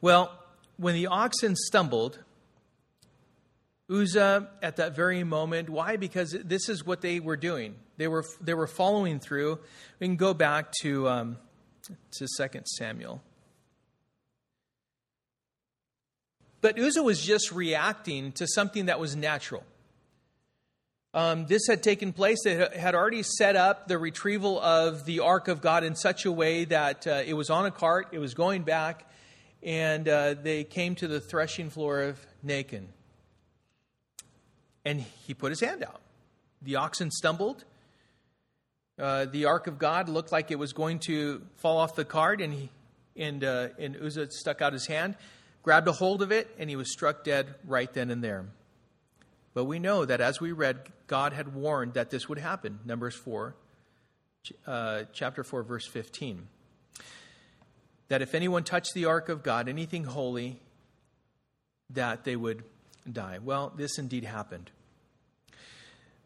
[0.00, 0.36] Well,
[0.76, 2.18] when the oxen stumbled,
[3.90, 5.68] Uzzah at that very moment.
[5.68, 5.96] Why?
[5.96, 7.74] Because this is what they were doing.
[7.96, 9.58] They were they were following through.
[10.00, 11.38] We can go back to um,
[12.12, 13.22] to Second Samuel.
[16.60, 19.64] But Uzzah was just reacting to something that was natural.
[21.12, 22.38] Um, this had taken place.
[22.44, 26.32] They had already set up the retrieval of the Ark of God in such a
[26.32, 29.10] way that uh, it was on a cart, it was going back,
[29.62, 32.86] and uh, they came to the threshing floor of Nacon
[34.84, 36.00] and he put his hand out.
[36.62, 37.64] The oxen stumbled.
[38.98, 42.40] Uh, the ark of God looked like it was going to fall off the cart,
[42.40, 42.70] and he
[43.16, 45.16] and uh, and Uzzah stuck out his hand,
[45.62, 48.44] grabbed a hold of it, and he was struck dead right then and there.
[49.54, 52.80] But we know that as we read, God had warned that this would happen.
[52.84, 53.54] Numbers four,
[54.66, 56.48] uh, chapter four, verse fifteen.
[58.08, 60.60] That if anyone touched the ark of God, anything holy,
[61.90, 62.62] that they would
[63.10, 63.38] die.
[63.42, 64.70] Well, this indeed happened.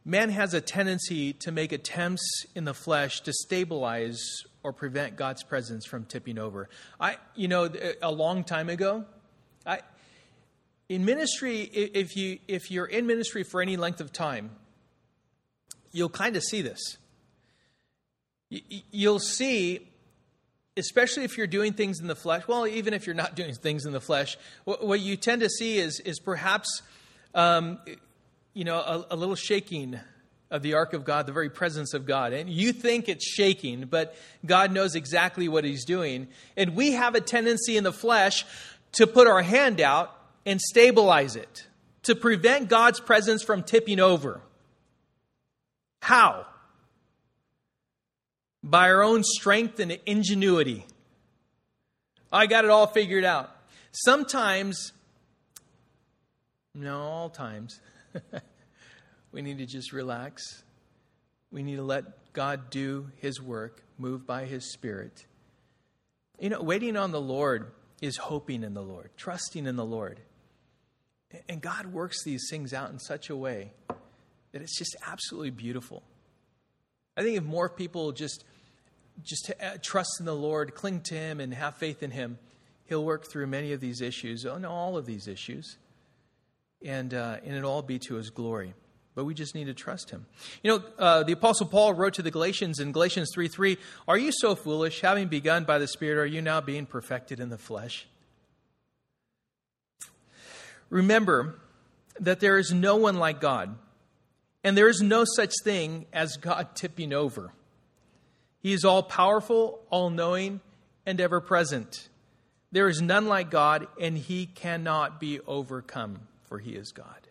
[0.04, 4.22] Man has a tendency to make attempts in the flesh to stabilize
[4.62, 6.68] or prevent God's presence from tipping over.
[7.00, 7.68] I, you know,
[8.00, 9.04] a long time ago,
[9.64, 9.80] I,
[10.88, 14.50] in ministry, if you if you're in ministry for any length of time,
[15.90, 16.98] you'll kind of see this.
[18.48, 19.88] You'll see
[20.76, 23.86] especially if you're doing things in the flesh, well, even if you're not doing things
[23.86, 26.82] in the flesh, what, what you tend to see is, is perhaps,
[27.34, 27.78] um,
[28.54, 29.98] you know, a, a, little shaking
[30.50, 32.32] of the ark of God, the very presence of God.
[32.32, 36.28] And you think it's shaking, but God knows exactly what He's doing.
[36.56, 38.44] And we have a tendency in the flesh
[38.92, 41.66] to put our hand out and stabilize it,
[42.04, 44.40] to prevent God's presence from tipping over.
[46.00, 46.46] How?
[48.66, 50.84] By our own strength and ingenuity.
[52.32, 53.56] I got it all figured out.
[53.92, 54.92] Sometimes,
[56.74, 57.80] no, all times,
[59.32, 60.64] we need to just relax.
[61.52, 65.26] We need to let God do His work, move by His Spirit.
[66.40, 67.70] You know, waiting on the Lord
[68.02, 70.20] is hoping in the Lord, trusting in the Lord.
[71.48, 73.70] And God works these things out in such a way
[74.50, 76.02] that it's just absolutely beautiful.
[77.16, 78.44] I think if more people just
[79.22, 82.38] just uh, trust in the Lord, cling to Him, and have faith in Him,
[82.86, 85.76] He'll work through many of these issues, oh, all of these issues,
[86.84, 88.74] and, uh, and it'll all be to His glory.
[89.14, 90.26] But we just need to trust Him.
[90.62, 94.18] You know, uh, the Apostle Paul wrote to the Galatians in Galatians 3 3, Are
[94.18, 95.00] you so foolish?
[95.00, 98.06] Having begun by the Spirit, are you now being perfected in the flesh?
[100.90, 101.58] Remember
[102.20, 103.76] that there is no one like God,
[104.62, 107.52] and there is no such thing as God tipping over.
[108.66, 110.60] He is all powerful, all knowing,
[111.06, 112.08] and ever present.
[112.72, 117.28] There is none like God, and he cannot be overcome, for he is God.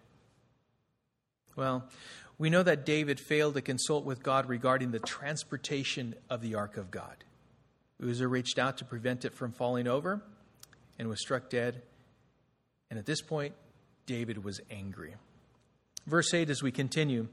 [1.57, 1.89] Well,
[2.37, 6.77] we know that David failed to consult with God regarding the transportation of the ark
[6.77, 7.25] of God.
[8.01, 10.21] Uzzah reached out to prevent it from falling over
[10.97, 11.81] and was struck dead.
[12.89, 13.55] And at this point,
[14.05, 15.15] David was angry.
[16.07, 17.27] Verse 8 as we continue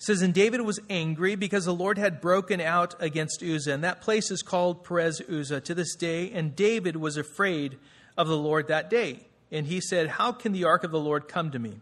[0.00, 3.74] says, And David was angry because the Lord had broken out against Uzzah.
[3.74, 6.32] And that place is called Perez Uzzah to this day.
[6.32, 7.78] And David was afraid
[8.16, 9.20] of the Lord that day.
[9.52, 11.78] And he said, How can the ark of the Lord come to me?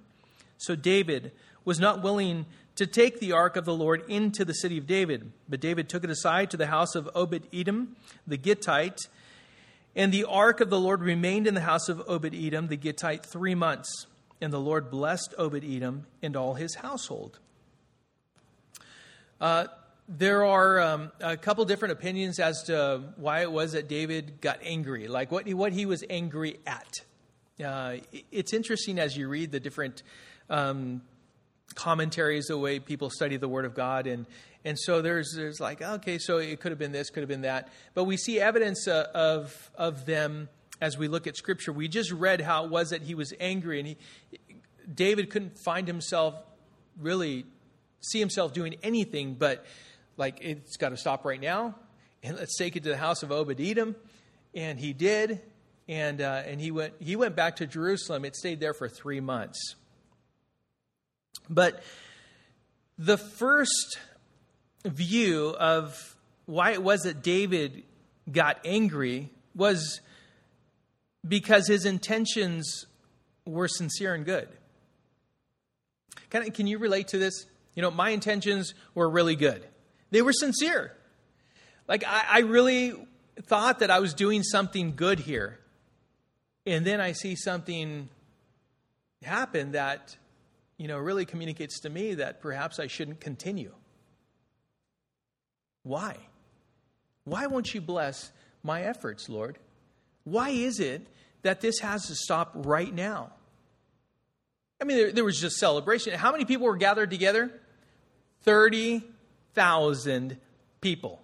[0.58, 1.32] So David
[1.64, 5.30] was not willing to take the ark of the Lord into the city of David.
[5.48, 9.08] But David took it aside to the house of Obed Edom, the Gittite.
[9.94, 13.24] And the ark of the Lord remained in the house of Obed Edom, the Gittite,
[13.24, 14.06] three months.
[14.40, 17.38] And the Lord blessed Obed Edom and all his household.
[19.40, 19.66] Uh,
[20.08, 24.58] there are um, a couple different opinions as to why it was that David got
[24.62, 26.92] angry, like what he, what he was angry at.
[27.64, 27.96] Uh,
[28.32, 30.02] it's interesting as you read the different
[30.48, 31.02] um,
[31.74, 34.26] commentaries, the way people study the Word of God, and
[34.64, 37.42] and so there's there's like okay, so it could have been this, could have been
[37.42, 40.48] that, but we see evidence uh, of of them
[40.80, 41.72] as we look at Scripture.
[41.72, 43.96] We just read how it was that he was angry, and he
[44.92, 46.34] David couldn't find himself
[46.98, 47.44] really
[48.00, 49.64] see himself doing anything but
[50.16, 51.74] like it's got to stop right now
[52.22, 53.96] and let's take it to the house of Obed Edom.
[54.54, 55.40] And he did,
[55.88, 58.24] and uh, and he went he went back to Jerusalem.
[58.24, 59.76] It stayed there for three months.
[61.48, 61.82] But
[62.98, 63.98] the first
[64.84, 67.84] view of why it was that David
[68.30, 70.00] got angry was
[71.26, 72.86] because his intentions
[73.46, 74.48] were sincere and good.
[76.30, 77.46] Can, can you relate to this?
[77.78, 79.64] You know, my intentions were really good,
[80.10, 80.96] they were sincere.
[81.86, 82.92] Like, I, I really
[83.44, 85.60] thought that I was doing something good here.
[86.66, 88.08] And then I see something
[89.22, 90.16] happen that,
[90.76, 93.72] you know, really communicates to me that perhaps I shouldn't continue.
[95.84, 96.16] Why?
[97.26, 98.32] Why won't you bless
[98.64, 99.56] my efforts, Lord?
[100.24, 101.06] Why is it
[101.42, 103.30] that this has to stop right now?
[104.82, 106.12] I mean, there, there was just celebration.
[106.14, 107.52] How many people were gathered together?
[108.48, 110.38] 30,000
[110.80, 111.20] people.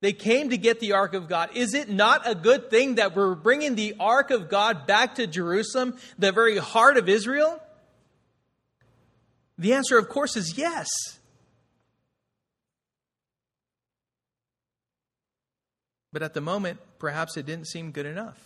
[0.00, 1.50] They came to get the Ark of God.
[1.54, 5.26] Is it not a good thing that we're bringing the Ark of God back to
[5.26, 7.62] Jerusalem, the very heart of Israel?
[9.58, 10.88] The answer, of course, is yes.
[16.14, 18.38] But at the moment, perhaps it didn't seem good enough.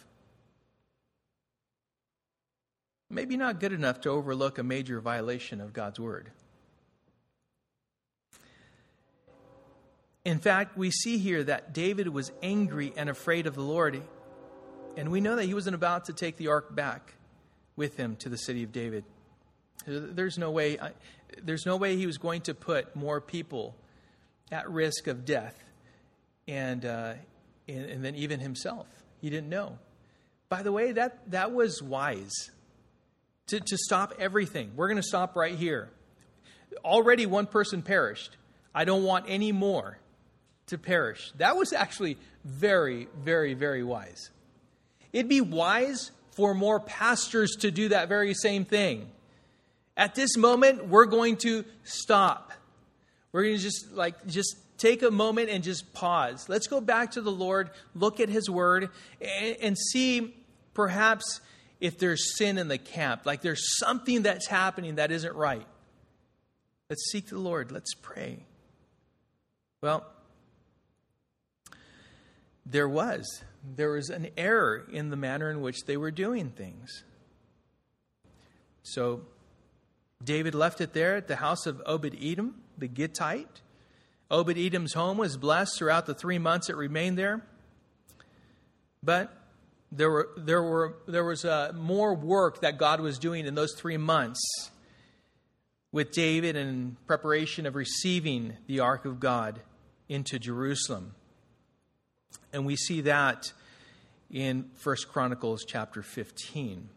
[3.09, 6.33] Maybe not good enough to overlook a major violation of God's word.
[10.25, 14.03] In fact, we see here that David was angry and afraid of the Lord.
[14.97, 17.15] And we know that he wasn't about to take the ark back
[17.75, 19.05] with him to the city of David.
[19.87, 20.79] There's no way,
[21.43, 23.75] there's no way he was going to put more people
[24.53, 25.59] at risk of death
[26.47, 27.15] and, uh,
[27.67, 28.87] and, and then even himself.
[29.21, 29.79] He didn't know.
[30.49, 32.51] By the way, that, that was wise
[33.49, 34.73] to, to stop everything.
[34.77, 35.91] We're going to stop right here.
[36.85, 38.37] Already one person perished.
[38.75, 39.99] I don't want any more
[40.67, 41.33] to perish.
[41.37, 44.31] That was actually very, very, very wise.
[45.13, 49.11] It'd be wise for more pastors to do that very same thing.
[49.97, 52.53] At this moment, we're going to stop.
[53.33, 56.49] We're going to just like just take a moment and just pause.
[56.49, 60.35] Let's go back to the Lord, look at His Word, and, and see
[60.75, 61.41] perhaps
[61.81, 65.67] if there's sin in the camp, like there's something that's happening that isn't right.
[66.89, 67.73] Let's seek the Lord.
[67.73, 68.45] Let's pray.
[69.81, 70.07] Well,
[72.65, 73.43] there was.
[73.77, 77.05] There was an error in the manner in which they were doing things.
[78.83, 79.23] So
[80.23, 83.61] David left it there at the house of Obed Edom, the Gittite.
[84.31, 87.43] Obed Edom's home was blessed throughout the three months it remained there.
[89.03, 89.37] But
[89.91, 93.75] there, were, there, were, there was uh, more work that God was doing in those
[93.77, 94.41] three months
[95.93, 99.61] with David in preparation of receiving the ark of God
[100.09, 101.15] into Jerusalem.
[102.53, 103.53] And we see that
[104.31, 106.89] in 1 Chronicles chapter 15.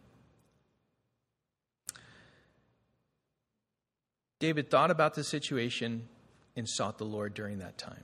[4.39, 6.08] David thought about the situation
[6.56, 8.03] and sought the Lord during that time.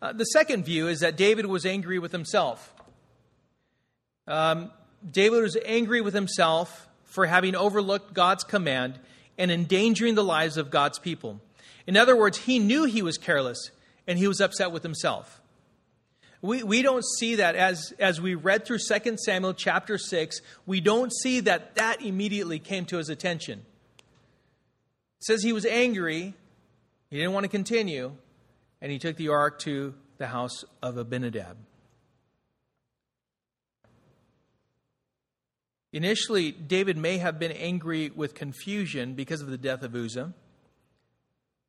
[0.00, 2.74] Uh, the second view is that David was angry with himself.
[4.26, 4.70] Um,
[5.08, 8.98] David was angry with himself for having overlooked God's command
[9.36, 11.40] and endangering the lives of God's people.
[11.86, 13.70] In other words, he knew he was careless
[14.06, 15.41] and he was upset with himself.
[16.42, 20.80] We, we don't see that as, as we read through 2 Samuel chapter 6, we
[20.80, 23.60] don't see that that immediately came to his attention.
[24.00, 26.34] It says he was angry,
[27.10, 28.12] he didn't want to continue,
[28.80, 31.56] and he took the ark to the house of Abinadab.
[35.92, 40.32] Initially, David may have been angry with confusion because of the death of Uzzah.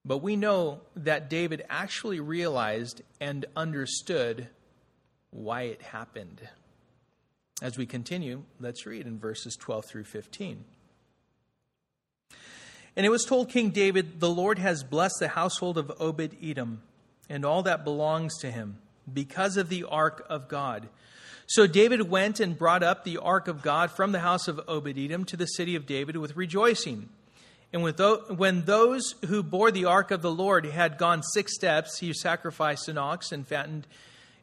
[0.05, 4.49] But we know that David actually realized and understood
[5.33, 6.41] why it happened.
[7.61, 10.65] As we continue, let's read in verses 12 through 15.
[12.95, 16.83] And it was told King David, The Lord has blessed the household of Obed Edom
[17.29, 18.77] and all that belongs to him
[19.11, 20.89] because of the ark of God.
[21.47, 24.97] So David went and brought up the ark of God from the house of Obed
[24.97, 27.09] Edom to the city of David with rejoicing.
[27.71, 32.13] And when those who bore the ark of the Lord had gone six steps, he
[32.13, 33.87] sacrificed an ox and fattened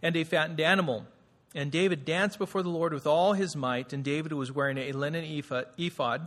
[0.02, 1.06] and a fattened animal.
[1.54, 4.92] And David danced before the Lord with all his might, and David was wearing a
[4.92, 5.24] linen
[5.78, 6.26] ephod.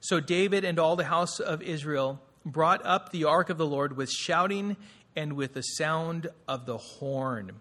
[0.00, 3.96] So David and all the house of Israel brought up the ark of the Lord
[3.96, 4.76] with shouting
[5.14, 7.52] and with the sound of the horn.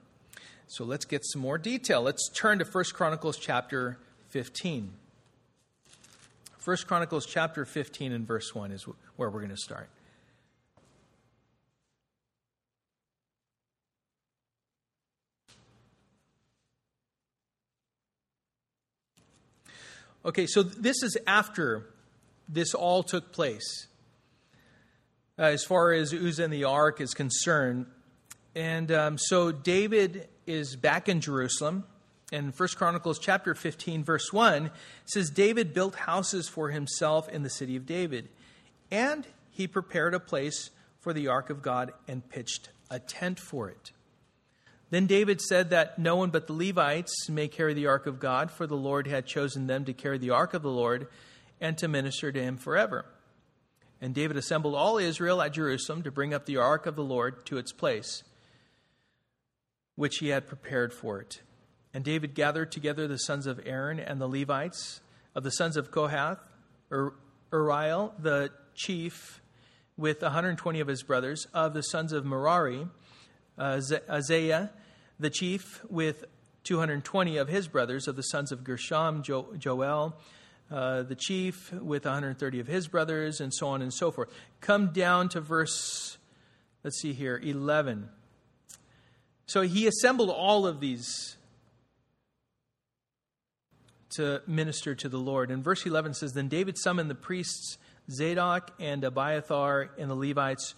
[0.68, 2.02] So let's get some more detail.
[2.02, 3.98] Let's turn to 1 Chronicles chapter
[4.30, 4.92] 15.
[6.64, 8.84] 1 Chronicles chapter 15 and verse 1 is
[9.16, 9.88] where we're going to start.
[20.26, 21.86] Okay, so this is after
[22.50, 23.86] this all took place.
[25.38, 27.86] Uh, as far as Uzzah and the ark is concerned.
[28.56, 31.84] And um, so David is back in Jerusalem
[32.32, 34.72] in 1 Chronicles chapter 15 verse 1
[35.06, 38.30] says David built houses for himself in the city of David
[38.90, 40.72] and he prepared a place
[41.02, 43.92] for the ark of God and pitched a tent for it.
[44.90, 48.52] Then David said that no one but the Levites may carry the ark of God
[48.52, 51.08] for the Lord had chosen them to carry the ark of the Lord
[51.60, 53.06] and to minister to him forever.
[54.00, 57.46] And David assembled all Israel at Jerusalem to bring up the ark of the Lord
[57.48, 58.24] to its place
[59.96, 61.42] which he had prepared for it.
[61.94, 65.02] And David gathered together the sons of Aaron and the Levites,
[65.34, 66.40] of the sons of Kohath,
[66.92, 67.14] Ur-
[67.52, 69.42] Uriel, the chief,
[69.98, 72.88] with 120 of his brothers, of the sons of Merari,
[73.58, 73.80] uh,
[74.10, 74.70] Asaiah,
[75.20, 76.26] the chief, with
[76.64, 80.16] 220 of his brothers, of the sons of Gershom, jo- Joel,
[80.72, 84.30] uh, the chief, with 130 of his brothers, and so on and so forth.
[84.62, 86.18] Come down to verse,
[86.84, 88.10] let's see here, 11.
[89.46, 91.38] So he assembled all of these
[94.16, 95.52] to minister to the Lord.
[95.52, 97.78] And verse 11 says Then David summoned the priests
[98.10, 100.76] Zadok and Abiathar and the Levites,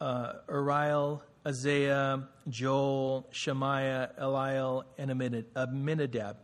[0.00, 6.36] uh, Uriel, Asaiah, Joel, Shemaiah, Eliel, and Amminadab,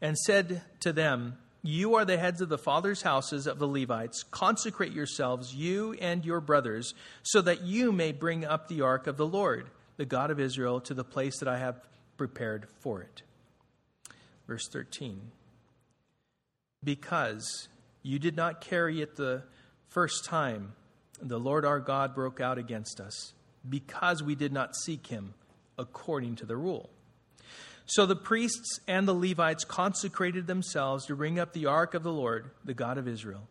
[0.00, 4.22] and said to them, You are the heads of the fathers' houses of the Levites.
[4.22, 9.16] Consecrate yourselves, you and your brothers, so that you may bring up the ark of
[9.16, 11.80] the Lord the God of Israel, to the place that I have
[12.16, 13.22] prepared for it.
[14.46, 15.30] Verse 13
[16.84, 17.68] Because
[18.02, 19.44] you did not carry it the
[19.88, 20.74] first time,
[21.20, 23.32] the Lord our God broke out against us,
[23.68, 25.34] because we did not seek him
[25.78, 26.90] according to the rule.
[27.86, 32.12] So the priests and the Levites consecrated themselves to bring up the ark of the
[32.12, 33.46] Lord, the God of Israel.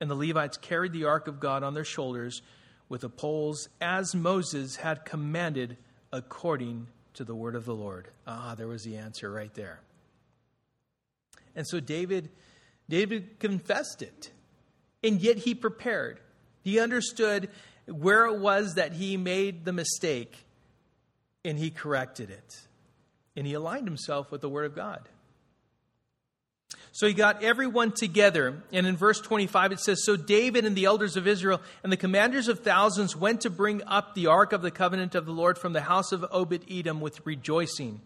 [0.00, 2.42] And the Levites carried the ark of God on their shoulders
[2.88, 5.76] with the poles as Moses had commanded
[6.12, 8.08] according to the word of the Lord.
[8.26, 9.80] Ah, there was the answer right there.
[11.56, 12.28] And so David
[12.88, 14.30] David confessed it.
[15.02, 16.20] And yet he prepared.
[16.62, 17.48] He understood
[17.86, 20.44] where it was that he made the mistake
[21.44, 22.60] and he corrected it.
[23.36, 25.08] And he aligned himself with the word of God.
[26.92, 28.62] So he got everyone together.
[28.72, 31.96] And in verse 25 it says So David and the elders of Israel and the
[31.96, 35.58] commanders of thousands went to bring up the ark of the covenant of the Lord
[35.58, 38.00] from the house of Obed Edom with rejoicing.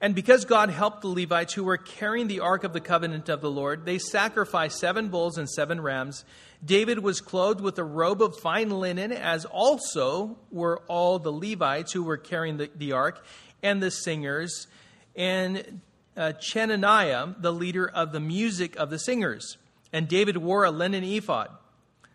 [0.00, 3.40] And because God helped the Levites who were carrying the ark of the covenant of
[3.40, 6.24] the Lord, they sacrificed seven bulls and seven rams.
[6.64, 11.92] David was clothed with a robe of fine linen, as also were all the Levites
[11.92, 13.24] who were carrying the, the ark
[13.60, 14.68] and the singers.
[15.16, 15.80] And
[16.16, 19.56] uh, Chenaniah, the leader of the music of the singers.
[19.92, 21.50] And David wore a linen ephod.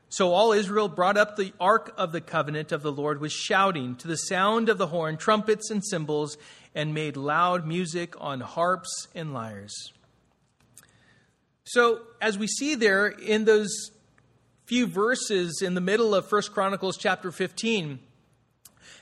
[0.09, 3.95] So all Israel brought up the ark of the covenant of the Lord with shouting
[3.95, 6.37] to the sound of the horn, trumpets, and cymbals,
[6.75, 9.93] and made loud music on harps and lyres.
[11.65, 13.91] So, as we see there in those
[14.65, 17.99] few verses in the middle of 1 Chronicles chapter 15,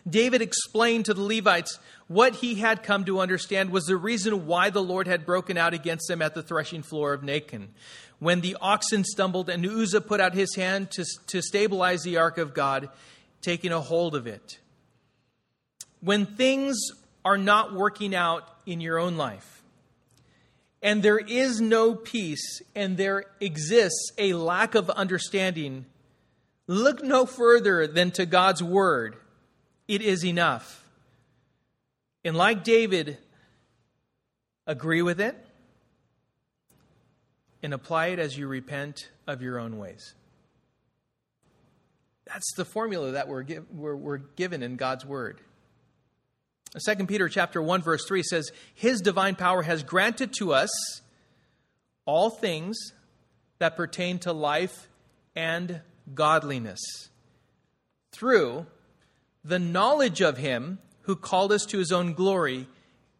[0.09, 4.69] David explained to the Levites what he had come to understand was the reason why
[4.69, 7.67] the Lord had broken out against them at the threshing floor of Nacon.
[8.19, 12.38] When the oxen stumbled and Uzzah put out his hand to, to stabilize the ark
[12.38, 12.89] of God,
[13.41, 14.59] taking a hold of it.
[16.01, 16.78] When things
[17.24, 19.63] are not working out in your own life,
[20.82, 25.86] and there is no peace, and there exists a lack of understanding,
[26.67, 29.15] look no further than to God's word.
[29.88, 30.84] It is enough.
[32.24, 33.17] And like David,
[34.65, 35.36] agree with it
[37.63, 40.13] and apply it as you repent of your own ways.
[42.26, 45.41] That's the formula that we're, we're, we're given in God's word.
[46.80, 50.69] 2 Peter chapter 1 verse 3 says his divine power has granted to us
[52.05, 52.78] all things
[53.59, 54.88] that pertain to life
[55.36, 55.82] and
[56.13, 56.80] godliness
[58.11, 58.65] through
[59.43, 62.67] the knowledge of him who called us to his own glory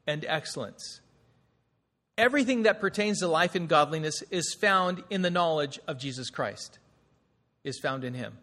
[0.06, 1.02] and excellence.
[2.18, 6.80] Everything that pertains to life and godliness is found in the knowledge of Jesus Christ,
[7.64, 8.38] is found in him.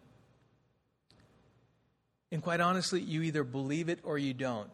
[2.31, 4.69] And quite honestly, you either believe it or you don't.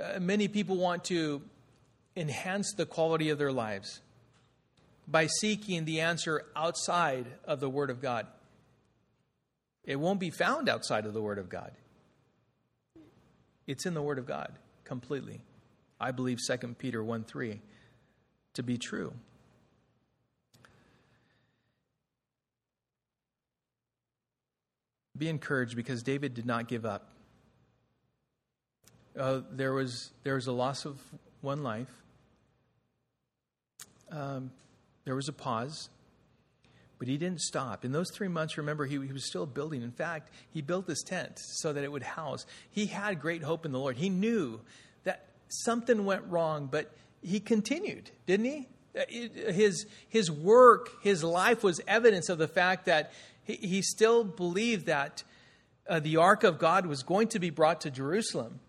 [0.00, 1.42] Uh, many people want to
[2.16, 4.00] enhance the quality of their lives
[5.06, 8.26] by seeking the answer outside of the Word of God.
[9.84, 11.72] It won't be found outside of the Word of God.
[13.66, 14.52] It's in the Word of God
[14.84, 15.40] completely.
[16.00, 17.60] I believe 2 Peter 1 3
[18.54, 19.12] to be true.
[25.16, 27.10] Be encouraged because David did not give up.
[29.18, 31.00] Uh, there, was, there was a loss of
[31.40, 31.90] one life.
[34.10, 34.50] Um,
[35.04, 35.88] there was a pause.
[36.98, 37.84] But he didn't stop.
[37.86, 39.82] In those three months, remember, he, he was still building.
[39.82, 42.44] In fact, he built this tent so that it would house.
[42.70, 43.96] He had great hope in the Lord.
[43.96, 44.60] He knew
[45.04, 46.92] that something went wrong, but
[47.22, 48.68] he continued, didn't he?
[48.94, 53.12] Uh, his, his work, his life was evidence of the fact that
[53.44, 55.24] he, he still believed that
[55.88, 58.60] uh, the ark of God was going to be brought to Jerusalem.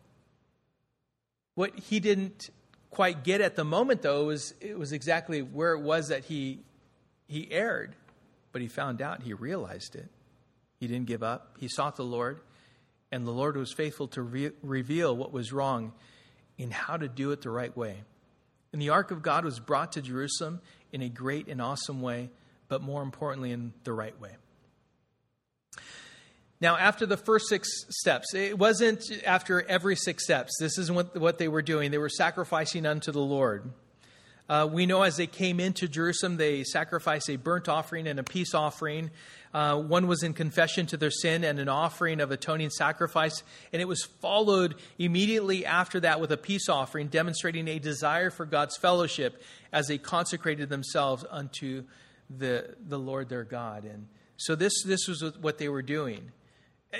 [1.55, 2.49] What he didn't
[2.89, 6.59] quite get at the moment, though, was it was exactly where it was that he
[7.27, 7.95] he erred.
[8.51, 10.09] But he found out, he realized it.
[10.79, 11.55] He didn't give up.
[11.59, 12.41] He sought the Lord,
[13.11, 15.93] and the Lord was faithful to re- reveal what was wrong
[16.57, 18.03] in how to do it the right way.
[18.73, 22.29] And the ark of God was brought to Jerusalem in a great and awesome way,
[22.67, 24.35] but more importantly, in the right way.
[26.61, 30.51] Now, after the first six steps, it wasn't after every six steps.
[30.59, 31.89] This isn't what, what they were doing.
[31.89, 33.71] They were sacrificing unto the Lord.
[34.47, 38.23] Uh, we know as they came into Jerusalem, they sacrificed a burnt offering and a
[38.23, 39.09] peace offering.
[39.53, 43.43] Uh, one was in confession to their sin and an offering of atoning sacrifice.
[43.73, 48.45] And it was followed immediately after that with a peace offering, demonstrating a desire for
[48.45, 49.41] God's fellowship
[49.71, 51.85] as they consecrated themselves unto
[52.29, 53.83] the, the Lord their God.
[53.85, 54.07] And
[54.37, 56.31] so this, this was what they were doing.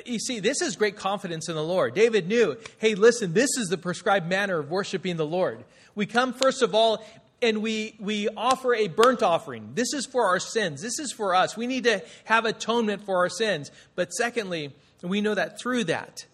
[0.06, 1.94] You see, this is great confidence in the Lord.
[1.94, 5.64] David knew, hey, listen, this is the prescribed manner of worshiping the Lord.
[5.96, 7.06] We come, first of all,
[7.42, 9.72] and we, we offer a burnt offering.
[9.74, 10.82] This is for our sins.
[10.82, 11.58] This is for us.
[11.58, 13.72] We need to have atonement for our sins.
[13.96, 16.26] But secondly, we know that through that,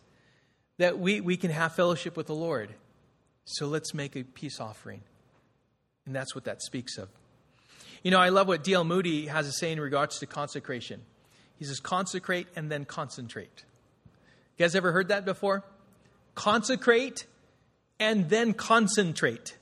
[0.78, 2.70] that we, we can have fellowship with the Lord.
[3.46, 5.02] So let's make a peace offering.
[6.06, 7.10] And that's what that speaks of.
[8.04, 8.84] You know, I love what D.L.
[8.84, 11.02] Moody has to say in regards to consecration.
[11.58, 13.64] He says, consecrate and then concentrate.
[14.58, 15.64] You guys ever heard that before?
[16.36, 17.26] Consecrate
[18.00, 19.58] and then concentrate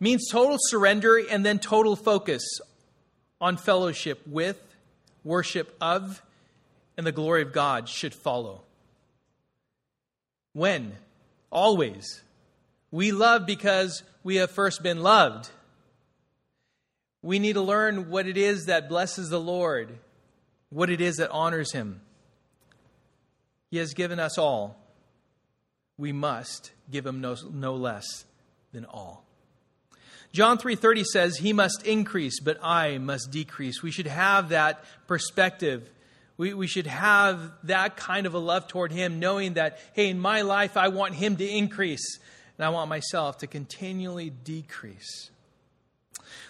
[0.00, 2.42] means total surrender and then total focus
[3.40, 4.60] on fellowship with,
[5.24, 6.22] worship of,
[6.96, 8.62] and the glory of God should follow.
[10.52, 10.92] When?
[11.50, 12.22] Always.
[12.90, 15.50] We love because we have first been loved.
[17.22, 19.98] We need to learn what it is that blesses the Lord,
[20.70, 22.00] what it is that honors Him.
[23.70, 24.76] He has given us all.
[25.96, 28.24] We must give Him no, no less
[28.72, 29.24] than all.
[30.32, 35.88] John 3:30 says, "He must increase, but I must decrease." We should have that perspective.
[36.36, 40.18] We, we should have that kind of a love toward him, knowing that, hey, in
[40.18, 42.18] my life, I want him to increase,
[42.58, 45.30] and I want myself to continually decrease.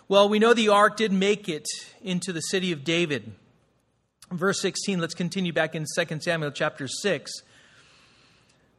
[0.09, 1.67] Well, we know the ark did make it
[2.01, 3.35] into the city of David.
[4.35, 7.33] Verse 16, let's continue back in 2 Samuel chapter 6.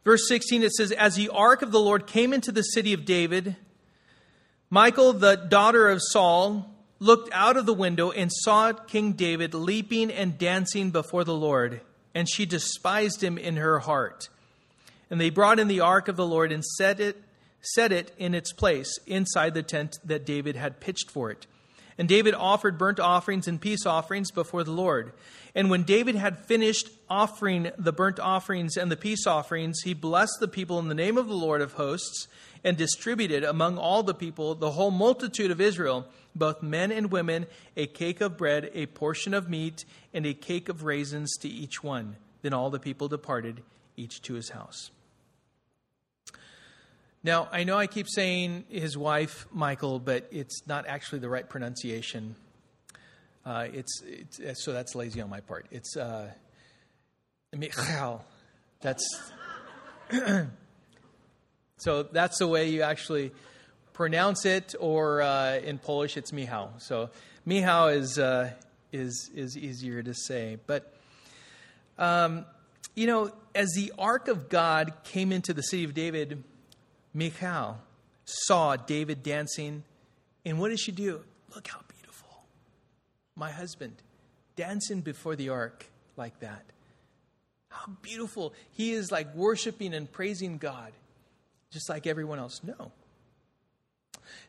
[0.04, 3.06] Verse 16, it says, As the ark of the Lord came into the city of
[3.06, 3.56] David,
[4.70, 10.12] Michael, the daughter of Saul, looked out of the window and saw King David leaping
[10.12, 11.80] and dancing before the Lord,
[12.14, 14.28] and she despised him in her heart.
[15.10, 17.24] And they brought in the ark of the Lord and set it,
[17.62, 21.48] set it in its place inside the tent that David had pitched for it.
[21.98, 25.14] And David offered burnt offerings and peace offerings before the Lord.
[25.56, 30.38] And when David had finished offering the burnt offerings and the peace offerings, he blessed
[30.42, 32.28] the people in the name of the Lord of hosts
[32.62, 37.46] and distributed among all the people, the whole multitude of Israel, both men and women,
[37.78, 41.82] a cake of bread, a portion of meat, and a cake of raisins to each
[41.82, 42.18] one.
[42.42, 43.62] Then all the people departed,
[43.96, 44.92] each to his house.
[47.24, 51.48] Now, I know I keep saying his wife, Michael, but it's not actually the right
[51.48, 52.36] pronunciation.
[53.46, 54.02] Uh, it's,
[54.40, 55.68] it's, so that's lazy on my part.
[55.72, 56.32] It's uh.
[58.82, 59.32] That's
[61.78, 63.32] so that's the way you actually
[63.94, 66.70] pronounce it, or uh, in Polish, it's Michał.
[66.80, 67.10] So
[67.46, 68.52] Michał is uh,
[68.92, 70.94] is is easier to say, but
[71.98, 72.46] um,
[72.94, 76.44] you know, as the ark of God came into the city of David
[77.14, 77.80] Michal
[78.26, 79.84] saw David dancing,
[80.46, 81.22] and what did she do?
[81.54, 81.85] Look how.
[83.36, 83.96] My husband
[84.56, 85.86] dancing before the ark
[86.18, 86.64] like that.
[87.70, 88.54] How beautiful.
[88.72, 90.94] He is like worshiping and praising God,
[91.72, 92.62] just like everyone else.
[92.64, 92.92] No.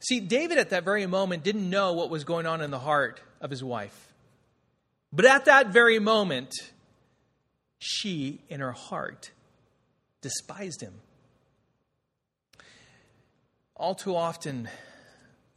[0.00, 3.20] See, David at that very moment didn't know what was going on in the heart
[3.40, 4.12] of his wife.
[5.12, 6.52] But at that very moment,
[7.78, 9.30] she, in her heart,
[10.20, 10.94] despised him.
[13.74, 14.68] All too often,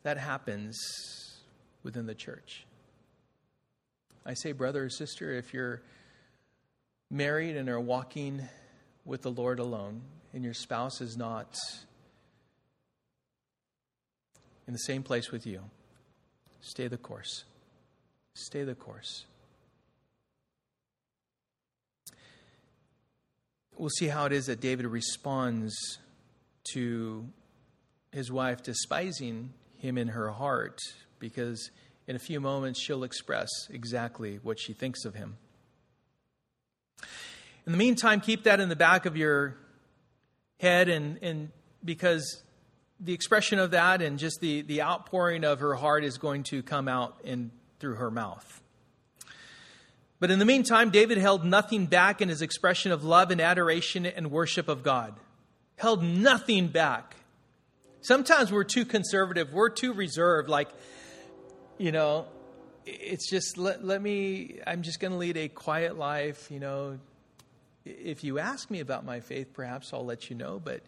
[0.03, 0.77] that happens
[1.83, 2.65] within the church.
[4.25, 5.81] I say, brother or sister, if you're
[7.09, 8.47] married and are walking
[9.05, 10.01] with the Lord alone,
[10.33, 11.57] and your spouse is not
[14.67, 15.63] in the same place with you,
[16.61, 17.45] stay the course.
[18.35, 19.25] Stay the course.
[23.75, 25.73] We'll see how it is that David responds
[26.73, 27.27] to
[28.11, 30.79] his wife despising him in her heart
[31.19, 31.71] because
[32.09, 35.37] in a few moments she'll express exactly what she thinks of him.
[37.67, 39.55] In the meantime, keep that in the back of your
[40.59, 41.51] head, and, and
[41.85, 42.41] because
[42.99, 46.63] the expression of that and just the, the outpouring of her heart is going to
[46.63, 48.59] come out in, through her mouth.
[50.19, 54.07] But in the meantime, David held nothing back in his expression of love and adoration
[54.07, 55.13] and worship of God.
[55.75, 57.17] Held nothing back.
[58.01, 60.49] Sometimes we're too conservative, we're too reserved.
[60.49, 60.69] Like,
[61.79, 62.25] you know,
[62.85, 66.51] it's just let, let me, I'm just going to lead a quiet life.
[66.51, 66.99] You know,
[67.85, 70.61] if you ask me about my faith, perhaps I'll let you know.
[70.63, 70.81] But,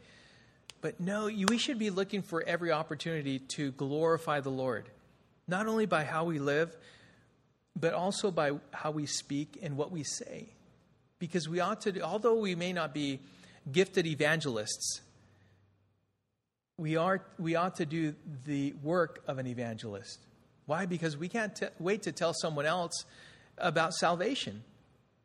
[0.82, 4.90] but no, you, we should be looking for every opportunity to glorify the Lord,
[5.48, 6.76] not only by how we live,
[7.80, 10.50] but also by how we speak and what we say.
[11.20, 13.22] Because we ought to, although we may not be
[13.72, 15.00] gifted evangelists,
[16.78, 18.14] we, are, we ought to do
[18.46, 20.20] the work of an evangelist.
[20.66, 20.86] Why?
[20.86, 23.06] Because we can't t- wait to tell someone else
[23.58, 24.64] about salvation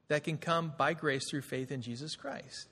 [0.09, 2.69] that can come by grace through faith in Jesus Christ.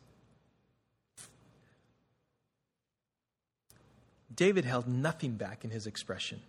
[4.35, 6.41] David held nothing back in his expression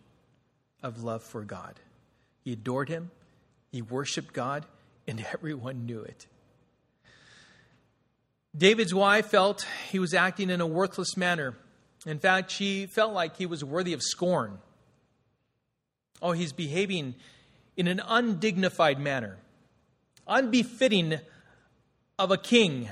[0.81, 1.79] of love for God.
[2.43, 3.11] He adored him,
[3.71, 4.65] he worshiped God,
[5.07, 6.25] and everyone knew it.
[8.57, 11.55] David's wife felt he was acting in a worthless manner
[12.05, 14.59] in fact, she felt like he was worthy of scorn.
[16.21, 17.15] Oh, he's behaving
[17.77, 19.37] in an undignified manner,
[20.27, 21.19] unbefitting
[22.17, 22.89] of a king.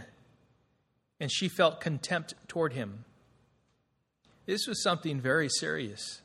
[1.20, 3.06] And she felt contempt toward him.
[4.46, 6.22] This was something very serious.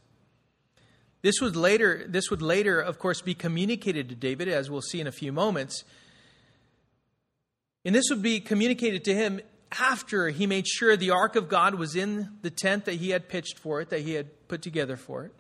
[1.22, 5.01] This would later, this would later, of course, be communicated to David, as we'll see
[5.01, 5.84] in a few moments.
[7.84, 9.40] And this would be communicated to him
[9.72, 13.28] after he made sure the ark of God was in the tent that he had
[13.28, 15.32] pitched for it, that he had put together for it,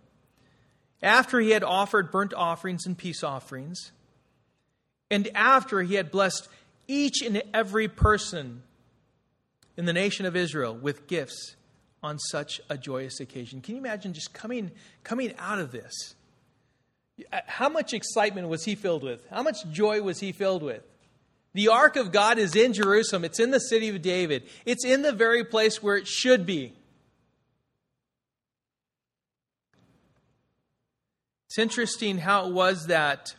[1.02, 3.92] after he had offered burnt offerings and peace offerings,
[5.10, 6.48] and after he had blessed
[6.86, 8.62] each and every person
[9.76, 11.54] in the nation of Israel with gifts
[12.02, 13.60] on such a joyous occasion.
[13.60, 14.70] Can you imagine just coming,
[15.04, 16.14] coming out of this?
[17.46, 19.26] How much excitement was he filled with?
[19.28, 20.82] How much joy was he filled with?
[21.54, 25.02] The ark of God is in Jerusalem, it's in the city of David, it's in
[25.02, 26.72] the very place where it should be.
[31.58, 33.34] It's interesting how it was that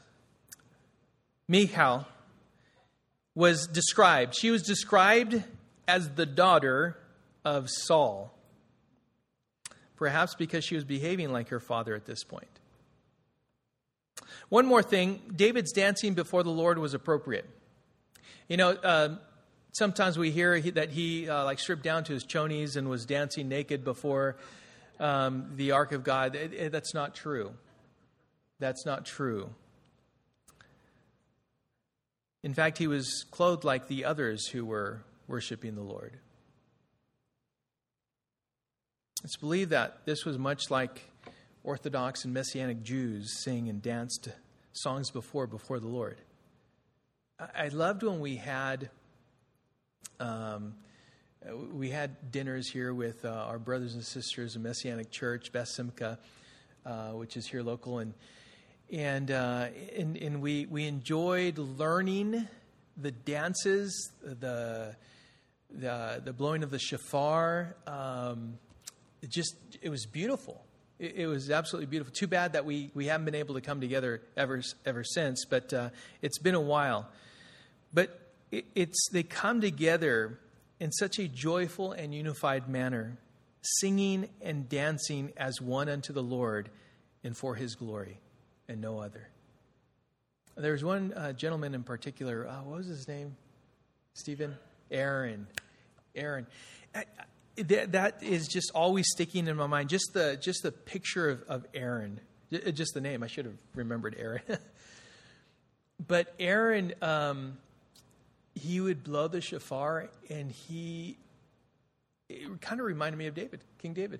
[1.47, 2.05] Michal
[3.33, 4.35] was described.
[4.35, 5.41] She was described
[5.87, 6.97] as the daughter
[7.45, 8.37] of Saul,
[9.95, 12.49] perhaps because she was behaving like her father at this point.
[14.49, 17.49] One more thing David's dancing before the Lord was appropriate.
[18.49, 19.15] You know, uh,
[19.71, 23.47] sometimes we hear that he uh, like stripped down to his chonies and was dancing
[23.47, 24.35] naked before
[24.99, 26.35] um, the ark of God.
[26.35, 27.53] It, it, that's not true.
[28.59, 29.49] That's not true.
[32.43, 36.13] In fact, he was clothed like the others who were worshiping the Lord.
[39.23, 41.01] It's believed that this was much like
[41.63, 44.29] Orthodox and Messianic Jews sing and danced
[44.71, 46.21] songs before before the Lord.
[47.55, 48.89] I loved when we had
[50.19, 50.75] um,
[51.73, 56.19] we had dinners here with uh, our brothers and sisters in Messianic Church, Beth Simcha,
[56.85, 58.13] uh, which is here local, and
[58.91, 62.47] and, uh, and and we we enjoyed learning
[62.97, 64.95] the dances, the
[65.69, 67.75] the the blowing of the shofar.
[67.85, 68.57] Um,
[69.21, 70.63] it just it was beautiful.
[70.97, 72.13] It, it, was absolutely beautiful.
[72.13, 75.45] Too bad that we we haven't been able to come together ever ever since.
[75.45, 75.89] But uh,
[76.21, 77.07] it's been a while.
[77.93, 78.19] But
[78.51, 80.39] it, it's they come together
[80.79, 83.17] in such a joyful and unified manner,
[83.61, 86.69] singing and dancing as one unto the Lord
[87.23, 88.19] and for His glory
[88.69, 89.27] and no other.
[90.55, 92.47] There was one uh, gentleman in particular.
[92.47, 93.35] Uh, what was his name?
[94.13, 94.55] Stephen?
[94.91, 95.47] Aaron.
[96.15, 96.47] Aaron.
[96.95, 99.89] I, I, that, that is just always sticking in my mind.
[99.89, 102.21] Just the, just the picture of, of Aaron.
[102.51, 103.23] Just the name.
[103.23, 104.41] I should have remembered Aaron.
[106.07, 107.57] but Aaron, um,
[108.55, 111.17] he would blow the shofar, and he
[112.29, 114.19] it kind of reminded me of David, King David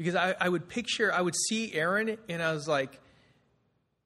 [0.00, 2.98] because I, I would picture, I would see Aaron, and I was like,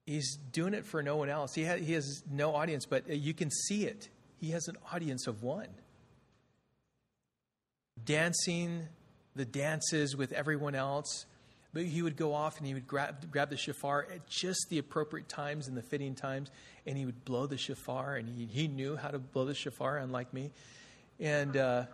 [0.06, 1.54] he's doing it for no one else.
[1.54, 4.08] He, ha- he has no audience, but you can see it.
[4.40, 5.68] He has an audience of one.
[8.04, 8.88] Dancing
[9.36, 11.26] the dances with everyone else.
[11.72, 14.78] But he would go off and he would grab, grab the shofar at just the
[14.78, 16.50] appropriate times and the fitting times,
[16.88, 19.98] and he would blow the shofar, and he, he knew how to blow the shofar,
[19.98, 20.50] unlike me.
[21.20, 21.84] And, uh,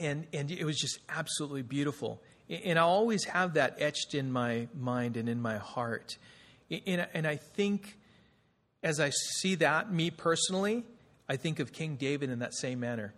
[0.00, 2.20] and, and it was just absolutely beautiful.
[2.48, 6.16] And I always have that etched in my mind and in my heart.
[6.86, 7.98] And I think
[8.82, 10.84] as I see that, me personally,
[11.28, 13.12] I think of King David in that same manner.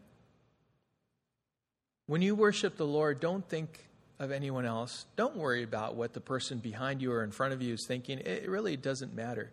[2.07, 3.87] When you worship the Lord, don't think
[4.19, 5.07] of anyone else.
[5.17, 8.19] Don't worry about what the person behind you or in front of you is thinking.
[8.19, 9.51] It really doesn't matter.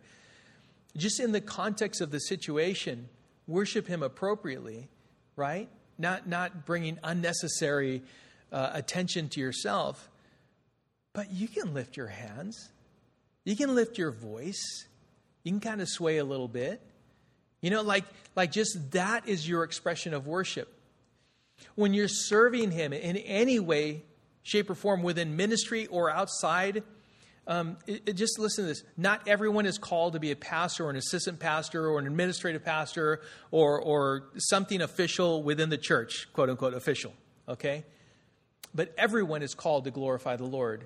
[0.96, 3.10] Just in the context of the situation,
[3.46, 4.90] worship Him appropriately,
[5.36, 5.70] right?
[5.98, 8.02] Not, not bringing unnecessary
[8.52, 10.10] uh, attention to yourself,
[11.14, 12.70] but you can lift your hands.
[13.44, 14.86] You can lift your voice.
[15.44, 16.82] You can kind of sway a little bit.
[17.62, 18.04] You know, like,
[18.36, 20.74] like just that is your expression of worship.
[21.76, 24.04] When you're serving Him in any way,
[24.44, 26.84] shape, or form within ministry or outside,
[27.48, 28.84] um, it, it, just listen to this.
[28.98, 32.64] Not everyone is called to be a pastor or an assistant pastor or an administrative
[32.64, 33.22] pastor
[33.52, 37.14] or, or something official within the church, quote unquote official.
[37.48, 37.86] Okay?
[38.78, 40.86] But everyone is called to glorify the Lord,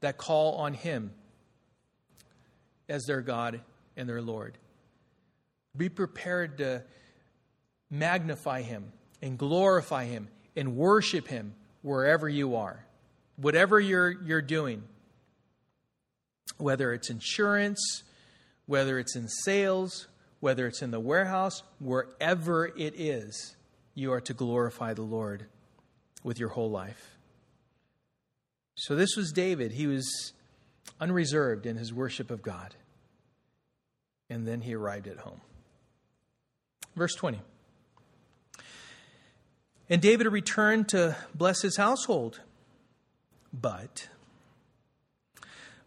[0.00, 1.10] that call on Him
[2.86, 3.62] as their God
[3.96, 4.58] and their Lord.
[5.74, 6.82] Be prepared to
[7.90, 8.92] magnify Him
[9.22, 12.84] and glorify Him and worship Him wherever you are,
[13.36, 14.82] whatever you're, you're doing,
[16.58, 18.02] whether it's insurance,
[18.66, 20.08] whether it's in sales,
[20.40, 23.56] whether it's in the warehouse, wherever it is,
[23.94, 25.46] you are to glorify the Lord
[26.22, 27.16] with your whole life.
[28.76, 29.72] So, this was David.
[29.72, 30.32] He was
[31.00, 32.74] unreserved in his worship of God.
[34.28, 35.40] And then he arrived at home.
[36.94, 37.40] Verse 20.
[39.88, 42.40] And David returned to bless his household.
[43.52, 44.08] But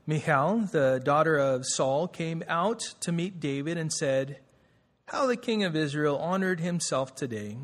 [0.05, 4.39] Michal, the daughter of Saul, came out to meet David and said,
[5.05, 7.57] How the king of Israel honored himself today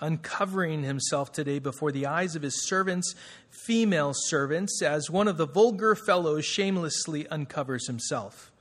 [0.00, 3.14] uncovering himself today before the eyes of his servants,
[3.50, 8.52] female servants, as one of the vulgar fellows shamelessly uncovers himself.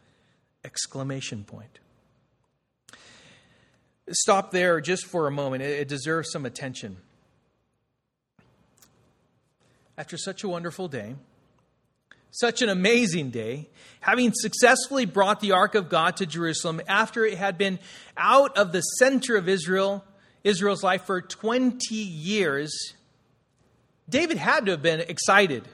[0.63, 1.79] Exclamation point.
[4.11, 5.63] Stop there just for a moment.
[5.63, 6.97] It deserves some attention.
[9.97, 11.15] After such a wonderful day,
[12.31, 13.69] such an amazing day,
[14.01, 17.79] having successfully brought the Ark of God to Jerusalem after it had been
[18.17, 20.03] out of the center of Israel
[20.45, 22.93] Israel's life for 20 years,
[24.07, 25.67] David had to have been excited.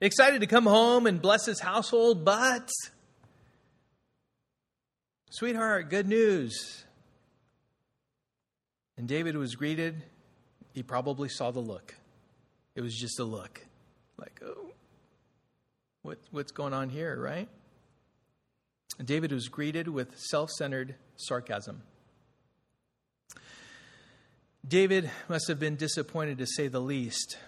[0.00, 2.70] Excited to come home and bless his household, but,
[5.30, 6.84] sweetheart, good news.
[8.96, 10.00] And David was greeted,
[10.72, 11.96] he probably saw the look.
[12.76, 13.66] It was just a look.
[14.16, 14.70] Like, oh.
[16.02, 17.48] what, what's going on here, right?
[19.04, 21.82] David was greeted with self centered sarcasm.
[24.66, 27.38] David must have been disappointed to say the least.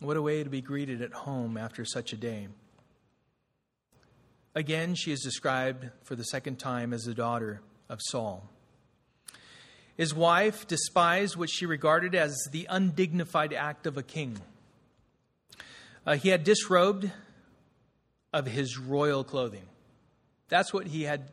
[0.00, 2.48] What a way to be greeted at home after such a day.
[4.54, 8.48] Again, she is described for the second time as the daughter of Saul.
[9.96, 14.38] His wife despised what she regarded as the undignified act of a king.
[16.06, 17.10] Uh, he had disrobed
[18.32, 19.66] of his royal clothing.
[20.48, 21.30] That's what he had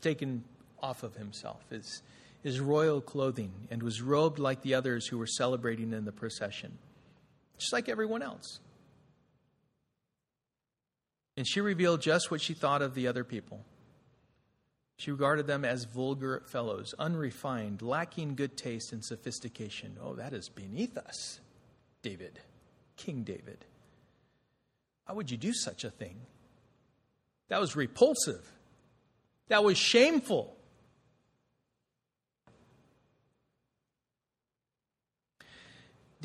[0.00, 0.44] taken
[0.82, 2.02] off of himself, his,
[2.46, 6.78] his royal clothing, and was robed like the others who were celebrating in the procession,
[7.58, 8.60] just like everyone else.
[11.36, 13.64] And she revealed just what she thought of the other people.
[14.96, 19.96] She regarded them as vulgar fellows, unrefined, lacking good taste and sophistication.
[20.00, 21.40] Oh, that is beneath us,
[22.02, 22.38] David,
[22.96, 23.64] King David.
[25.04, 26.20] How would you do such a thing?
[27.48, 28.48] That was repulsive.
[29.48, 30.55] That was shameful.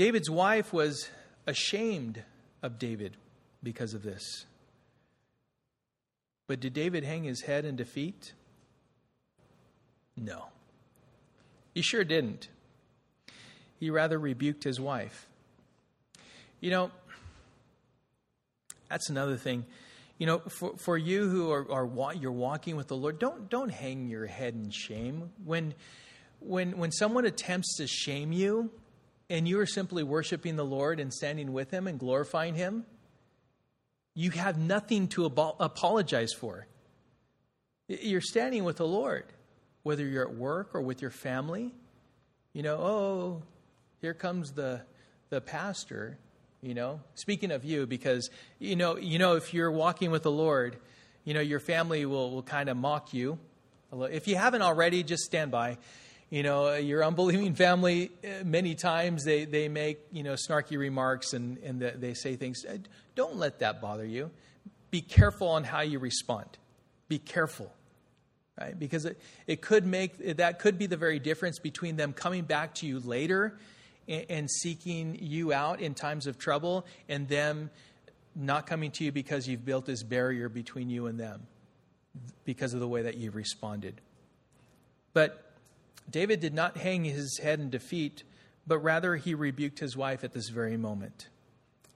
[0.01, 1.11] David's wife was
[1.45, 2.23] ashamed
[2.63, 3.17] of David
[3.61, 4.47] because of this.
[6.47, 8.33] But did David hang his head in defeat?
[10.17, 10.45] No.
[11.75, 12.49] He sure didn't.
[13.79, 15.27] He rather rebuked his wife.
[16.61, 16.91] You know,
[18.89, 19.67] that's another thing.
[20.17, 23.69] You know, for, for you who are, are you're walking with the Lord, don't don't
[23.69, 25.29] hang your head in shame.
[25.45, 25.75] When
[26.39, 28.71] when when someone attempts to shame you
[29.31, 32.85] and you are simply worshiping the Lord and standing with him and glorifying him,
[34.13, 36.67] you have nothing to apologize for.
[37.87, 39.23] You're standing with the Lord
[39.83, 41.73] whether you're at work or with your family.
[42.53, 43.43] You know, oh,
[44.01, 44.81] here comes the
[45.29, 46.17] the pastor,
[46.61, 46.99] you know.
[47.15, 48.29] Speaking of you because
[48.59, 50.75] you know, you know if you're walking with the Lord,
[51.23, 53.39] you know, your family will will kind of mock you.
[53.93, 55.77] If you haven't already, just stand by.
[56.31, 61.33] You know, your unbelieving family, eh, many times they, they make, you know, snarky remarks
[61.33, 62.65] and, and they say things.
[62.67, 62.77] Eh,
[63.13, 64.31] don't let that bother you.
[64.89, 66.47] Be careful on how you respond.
[67.07, 67.71] Be careful
[68.59, 68.77] right?
[68.77, 72.75] Because it, it could make that could be the very difference between them coming back
[72.75, 73.57] to you later
[74.07, 77.69] and, and seeking you out in times of trouble and them
[78.35, 81.41] not coming to you because you've built this barrier between you and them
[82.45, 83.99] because of the way that you've responded.
[85.13, 85.50] But
[86.09, 88.23] David did not hang his head in defeat,
[88.67, 91.27] but rather he rebuked his wife at this very moment.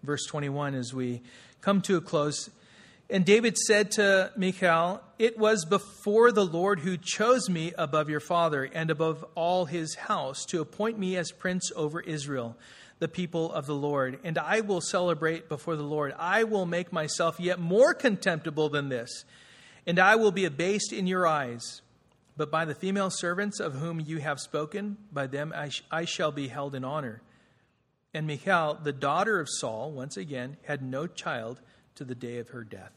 [0.04, 1.22] Verse 21, as we
[1.62, 2.50] come to a close,
[3.10, 8.20] and David said to Michal, It was before the Lord who chose me above your
[8.20, 12.58] father and above all his house to appoint me as prince over Israel,
[12.98, 14.20] the people of the Lord.
[14.24, 16.16] And I will celebrate before the Lord.
[16.18, 19.24] I will make myself yet more contemptible than this,
[19.86, 21.82] and I will be abased in your eyes.
[22.38, 26.06] But by the female servants of whom you have spoken, by them I, sh- I
[26.06, 27.22] shall be held in honor.
[28.14, 31.62] And Michal, the daughter of Saul, once again, had no child
[31.96, 32.92] to the day of her death.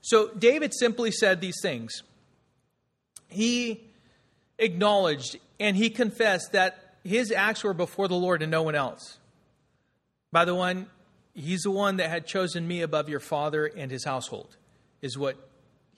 [0.00, 2.02] So David simply said these things.
[3.28, 3.84] He
[4.58, 9.18] acknowledged and he confessed that his acts were before the Lord and no one else.
[10.30, 10.86] By the one,
[11.34, 14.56] he's the one that had chosen me above your father and his household,
[15.02, 15.36] is what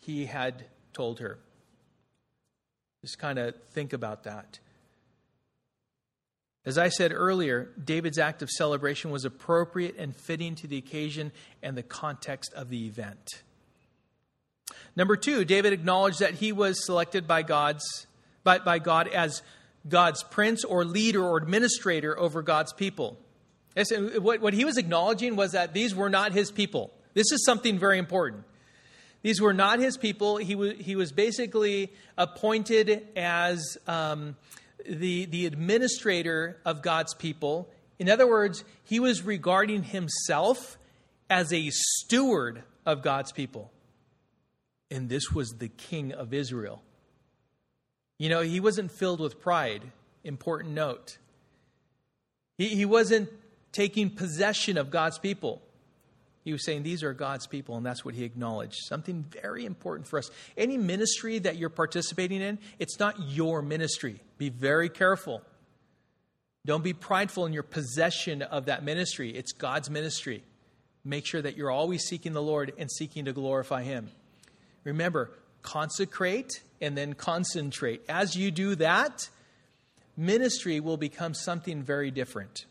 [0.01, 1.39] he had told her.
[3.05, 4.59] Just kind of think about that.
[6.65, 11.31] As I said earlier, David's act of celebration was appropriate and fitting to the occasion
[11.63, 13.43] and the context of the event.
[14.97, 18.07] Number two, David acknowledged that he was selected by God's
[18.43, 19.43] by, by God as
[19.87, 23.19] God's prince or leader or administrator over God's people.
[24.17, 26.91] What, what he was acknowledging was that these were not his people.
[27.13, 28.45] This is something very important.
[29.25, 30.37] These were not his people.
[30.37, 34.37] He was, he was basically appointed as um,
[34.87, 37.71] the, the administrator of God's people.
[37.99, 40.77] In other words, he was regarding himself
[41.31, 43.73] as a steward of God's people.
[44.91, 46.83] And this was the king of Israel.
[48.19, 49.85] You know, he wasn't filled with pride.
[50.23, 51.17] Important note.
[52.59, 53.31] He, he wasn't
[53.73, 55.63] taking possession of God's people.
[56.45, 58.77] He was saying, These are God's people, and that's what he acknowledged.
[58.87, 60.31] Something very important for us.
[60.57, 64.21] Any ministry that you're participating in, it's not your ministry.
[64.37, 65.43] Be very careful.
[66.67, 69.31] Don't be prideful in your possession of that ministry.
[69.31, 70.43] It's God's ministry.
[71.05, 74.11] Make sure that you're always seeking the Lord and seeking to glorify Him.
[74.85, 75.31] Remember,
[75.63, 78.03] consecrate and then concentrate.
[78.09, 79.29] As you do that,
[80.17, 82.67] ministry will become something very different.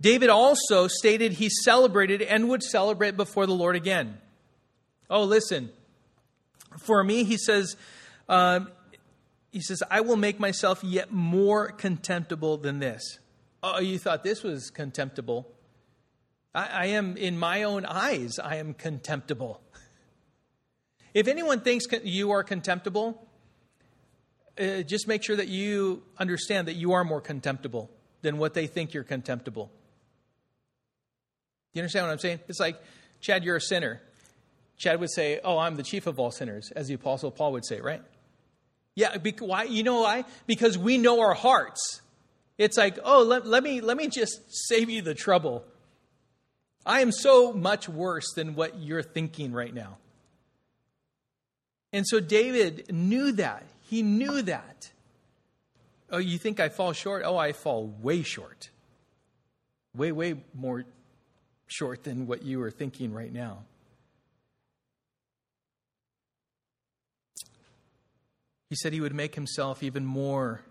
[0.00, 4.18] David also stated he celebrated and would celebrate before the Lord again.
[5.10, 5.70] Oh, listen.
[6.78, 7.76] For me, he says,
[8.28, 8.70] um,
[9.50, 13.18] he says, I will make myself yet more contemptible than this.
[13.62, 15.52] Oh, you thought this was contemptible.
[16.54, 19.60] I, I am, in my own eyes, I am contemptible.
[21.12, 23.26] If anyone thinks you are contemptible,
[24.56, 27.90] uh, just make sure that you understand that you are more contemptible
[28.22, 29.72] than what they think you're contemptible.
[31.72, 32.40] You understand what I'm saying?
[32.48, 32.80] It's like,
[33.20, 34.00] Chad, you're a sinner.
[34.76, 37.64] Chad would say, Oh, I'm the chief of all sinners, as the Apostle Paul would
[37.64, 38.02] say, right?
[38.94, 39.64] Yeah, because, why?
[39.64, 40.24] You know why?
[40.46, 42.02] Because we know our hearts.
[42.58, 45.64] It's like, oh, let, let, me, let me just save you the trouble.
[46.84, 49.96] I am so much worse than what you're thinking right now.
[51.92, 53.64] And so David knew that.
[53.80, 54.90] He knew that.
[56.10, 57.22] Oh, you think I fall short?
[57.24, 58.68] Oh, I fall way short.
[59.94, 60.84] Way, way more
[61.70, 63.58] short than what you are thinking right now.
[68.68, 70.62] He said he would make himself even more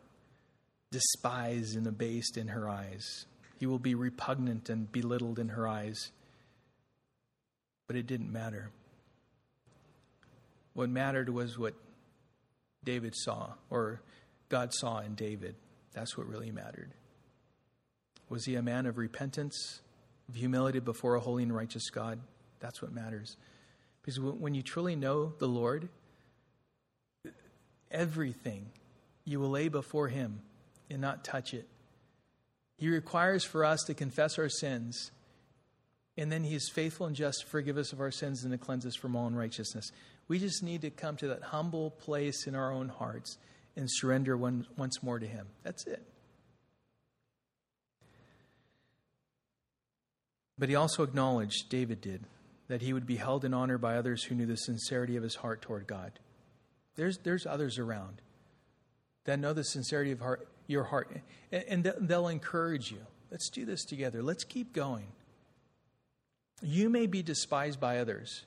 [0.92, 3.26] despised and abased in her eyes.
[3.60, 6.12] He will be repugnant and belittled in her eyes.
[7.88, 8.72] But it didn't matter.
[10.74, 11.74] What mattered was what
[12.86, 14.02] David saw, or
[14.48, 15.56] God saw in David.
[15.94, 16.92] That's what really mattered.
[18.30, 19.82] Was he a man of repentance,
[20.30, 22.20] of humility before a holy and righteous God?
[22.60, 23.36] That's what matters.
[24.02, 25.90] Because when you truly know the Lord,
[27.92, 28.68] everything
[29.26, 30.42] you will lay before Him
[30.90, 31.68] and not touch it.
[32.78, 35.12] He requires for us to confess our sins,
[36.18, 38.58] and then He is faithful and just to forgive us of our sins and to
[38.58, 39.92] cleanse us from all unrighteousness.
[40.28, 43.38] We just need to come to that humble place in our own hearts
[43.76, 45.48] and surrender one, once more to Him.
[45.64, 46.04] That's it.
[50.60, 52.26] But he also acknowledged, David did,
[52.68, 55.36] that he would be held in honor by others who knew the sincerity of his
[55.36, 56.20] heart toward God.
[56.96, 58.22] There's, there's others around
[59.24, 61.16] that know the sincerity of heart, your heart,
[61.52, 63.00] and, and they'll encourage you.
[63.32, 64.22] Let's do this together.
[64.22, 65.08] Let's keep going.
[66.62, 68.44] You may be despised by others,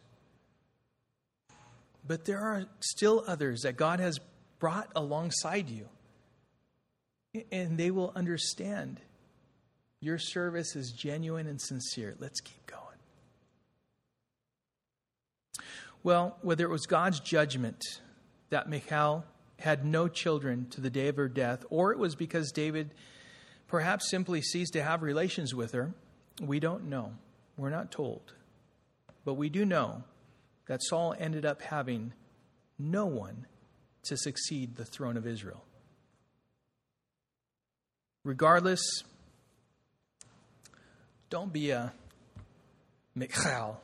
[2.07, 4.21] but there are still others that God has
[4.59, 5.89] brought alongside you,
[7.51, 9.01] and they will understand
[10.03, 12.17] your service is genuine and sincere.
[12.19, 12.81] Let's keep going.
[16.03, 17.81] Well, whether it was God's judgment
[18.51, 19.25] that Michal
[19.61, 22.93] had no children to the day of her death, or it was because David
[23.69, 25.95] perhaps simply ceased to have relations with her.
[26.41, 27.13] We don't know.
[27.57, 28.35] We're not told.
[29.25, 30.03] But we do know
[30.67, 32.13] that Saul ended up having
[32.77, 33.47] no one
[34.03, 35.63] to succeed the throne of Israel.
[38.25, 38.83] Regardless,
[41.33, 41.91] don't be a
[43.15, 43.81] Michal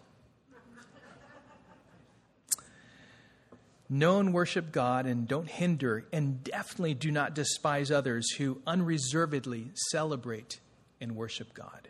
[3.89, 9.71] Know and worship God and don't hinder and definitely do not despise others who unreservedly
[9.91, 10.61] celebrate
[11.01, 11.89] and worship God.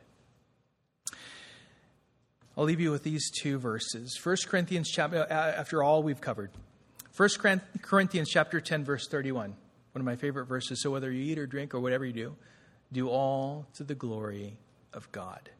[2.56, 4.16] I'll leave you with these two verses.
[4.22, 6.52] 1 Corinthians chapter uh, after all we've covered.
[7.16, 7.30] 1
[7.82, 9.50] Corinthians chapter 10 verse 31.
[9.50, 10.80] One of my favorite verses.
[10.80, 12.36] So whether you eat or drink or whatever you do,
[12.92, 14.56] do all to the glory
[14.92, 15.50] of God.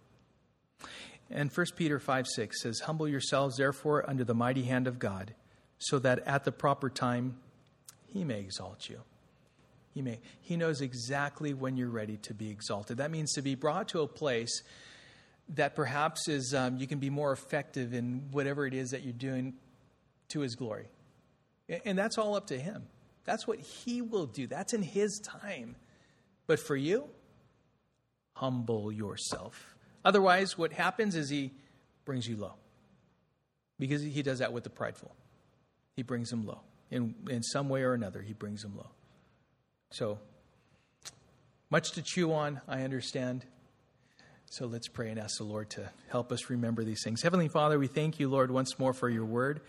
[1.31, 5.35] And 1 Peter 5 6 says, Humble yourselves therefore under the mighty hand of God
[5.79, 7.37] so that at the proper time
[8.07, 9.01] he may exalt you.
[9.95, 12.99] He may he knows exactly when you're ready to be exalted.
[12.99, 14.63] That means to be brought to a place
[15.55, 19.13] that perhaps is um, you can be more effective in whatever it is that you're
[19.13, 19.55] doing
[20.29, 20.87] to his glory.
[21.85, 22.87] And that's all up to him.
[23.25, 24.47] That's what he will do.
[24.47, 25.77] That's in his time.
[26.47, 27.05] But for you,
[28.39, 29.77] humble yourself.
[30.05, 31.53] Otherwise, what happens is he
[32.05, 32.55] brings you low.
[33.79, 35.15] Because he does that with the prideful
[35.99, 36.61] he brings them low.
[36.93, 38.87] In, in some way or another, he brings them low.
[39.91, 40.21] So,
[41.71, 43.45] much to chew on, I understand.
[44.49, 47.21] So let's pray and ask the Lord to help us remember these things.
[47.21, 49.61] Heavenly Father, we thank you, Lord, once more for your word.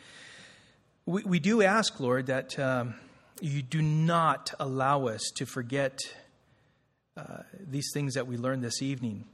[1.08, 2.94] We, we do ask, Lord, that um,
[3.42, 6.00] you do not allow us to forget
[7.20, 9.26] uh, these things that we learned this evening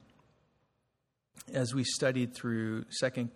[1.53, 3.29] as we studied through 2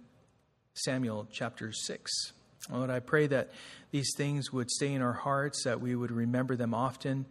[0.74, 2.12] Samuel chapter 6.
[2.72, 3.50] Lord, I pray that
[3.92, 7.26] these things would stay in our hearts, that we would remember them often,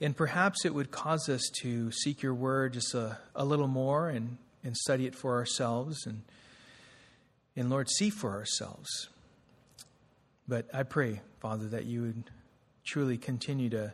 [0.00, 4.08] and perhaps it would cause us to seek your word just a, a little more
[4.08, 6.22] and, and study it for ourselves and,
[7.54, 9.08] and, Lord, see for ourselves.
[10.48, 12.24] But I pray, Father, that you would
[12.84, 13.92] truly continue to,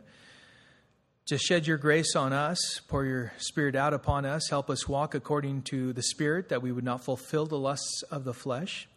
[1.31, 5.15] to shed your grace on us, pour your Spirit out upon us, help us walk
[5.15, 8.89] according to the Spirit, that we would not fulfill the lusts of the flesh.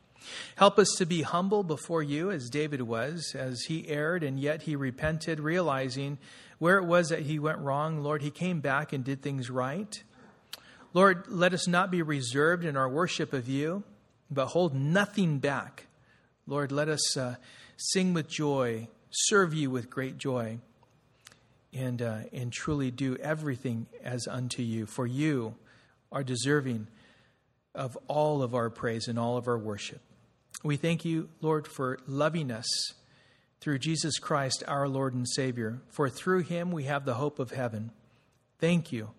[0.56, 4.62] Help us to be humble before you, as David was, as he erred and yet
[4.62, 6.18] he repented, realizing
[6.58, 8.02] where it was that he went wrong.
[8.02, 10.02] Lord, he came back and did things right.
[10.92, 13.84] Lord, let us not be reserved in our worship of you,
[14.28, 15.86] but hold nothing back.
[16.48, 17.36] Lord, let us uh,
[17.76, 20.58] sing with joy, serve you with great joy
[21.74, 24.86] and, uh, and truly do everything as unto you.
[24.86, 25.56] For you
[26.12, 26.86] are deserving
[27.74, 30.00] of all of our praise and all of our worship.
[30.62, 32.66] We thank you, Lord, for loving us
[33.60, 35.80] through Jesus Christ, our Lord and Savior.
[35.88, 37.90] For through him we have the hope of heaven.
[38.58, 39.10] Thank you,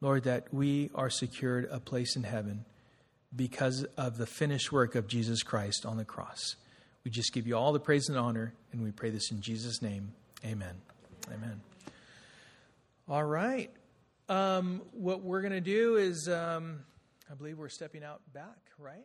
[0.00, 2.64] Lord, that we are secured a place in heaven
[3.34, 6.56] because of the finished work of Jesus Christ on the cross.
[7.04, 9.80] We just give you all the praise and honor, and we pray this in Jesus'
[9.80, 10.12] name.
[10.44, 10.74] Amen.
[11.32, 11.60] Amen.
[13.10, 13.72] All right.
[14.28, 16.84] Um, what we're going to do is, um,
[17.28, 19.04] I believe we're stepping out back, right?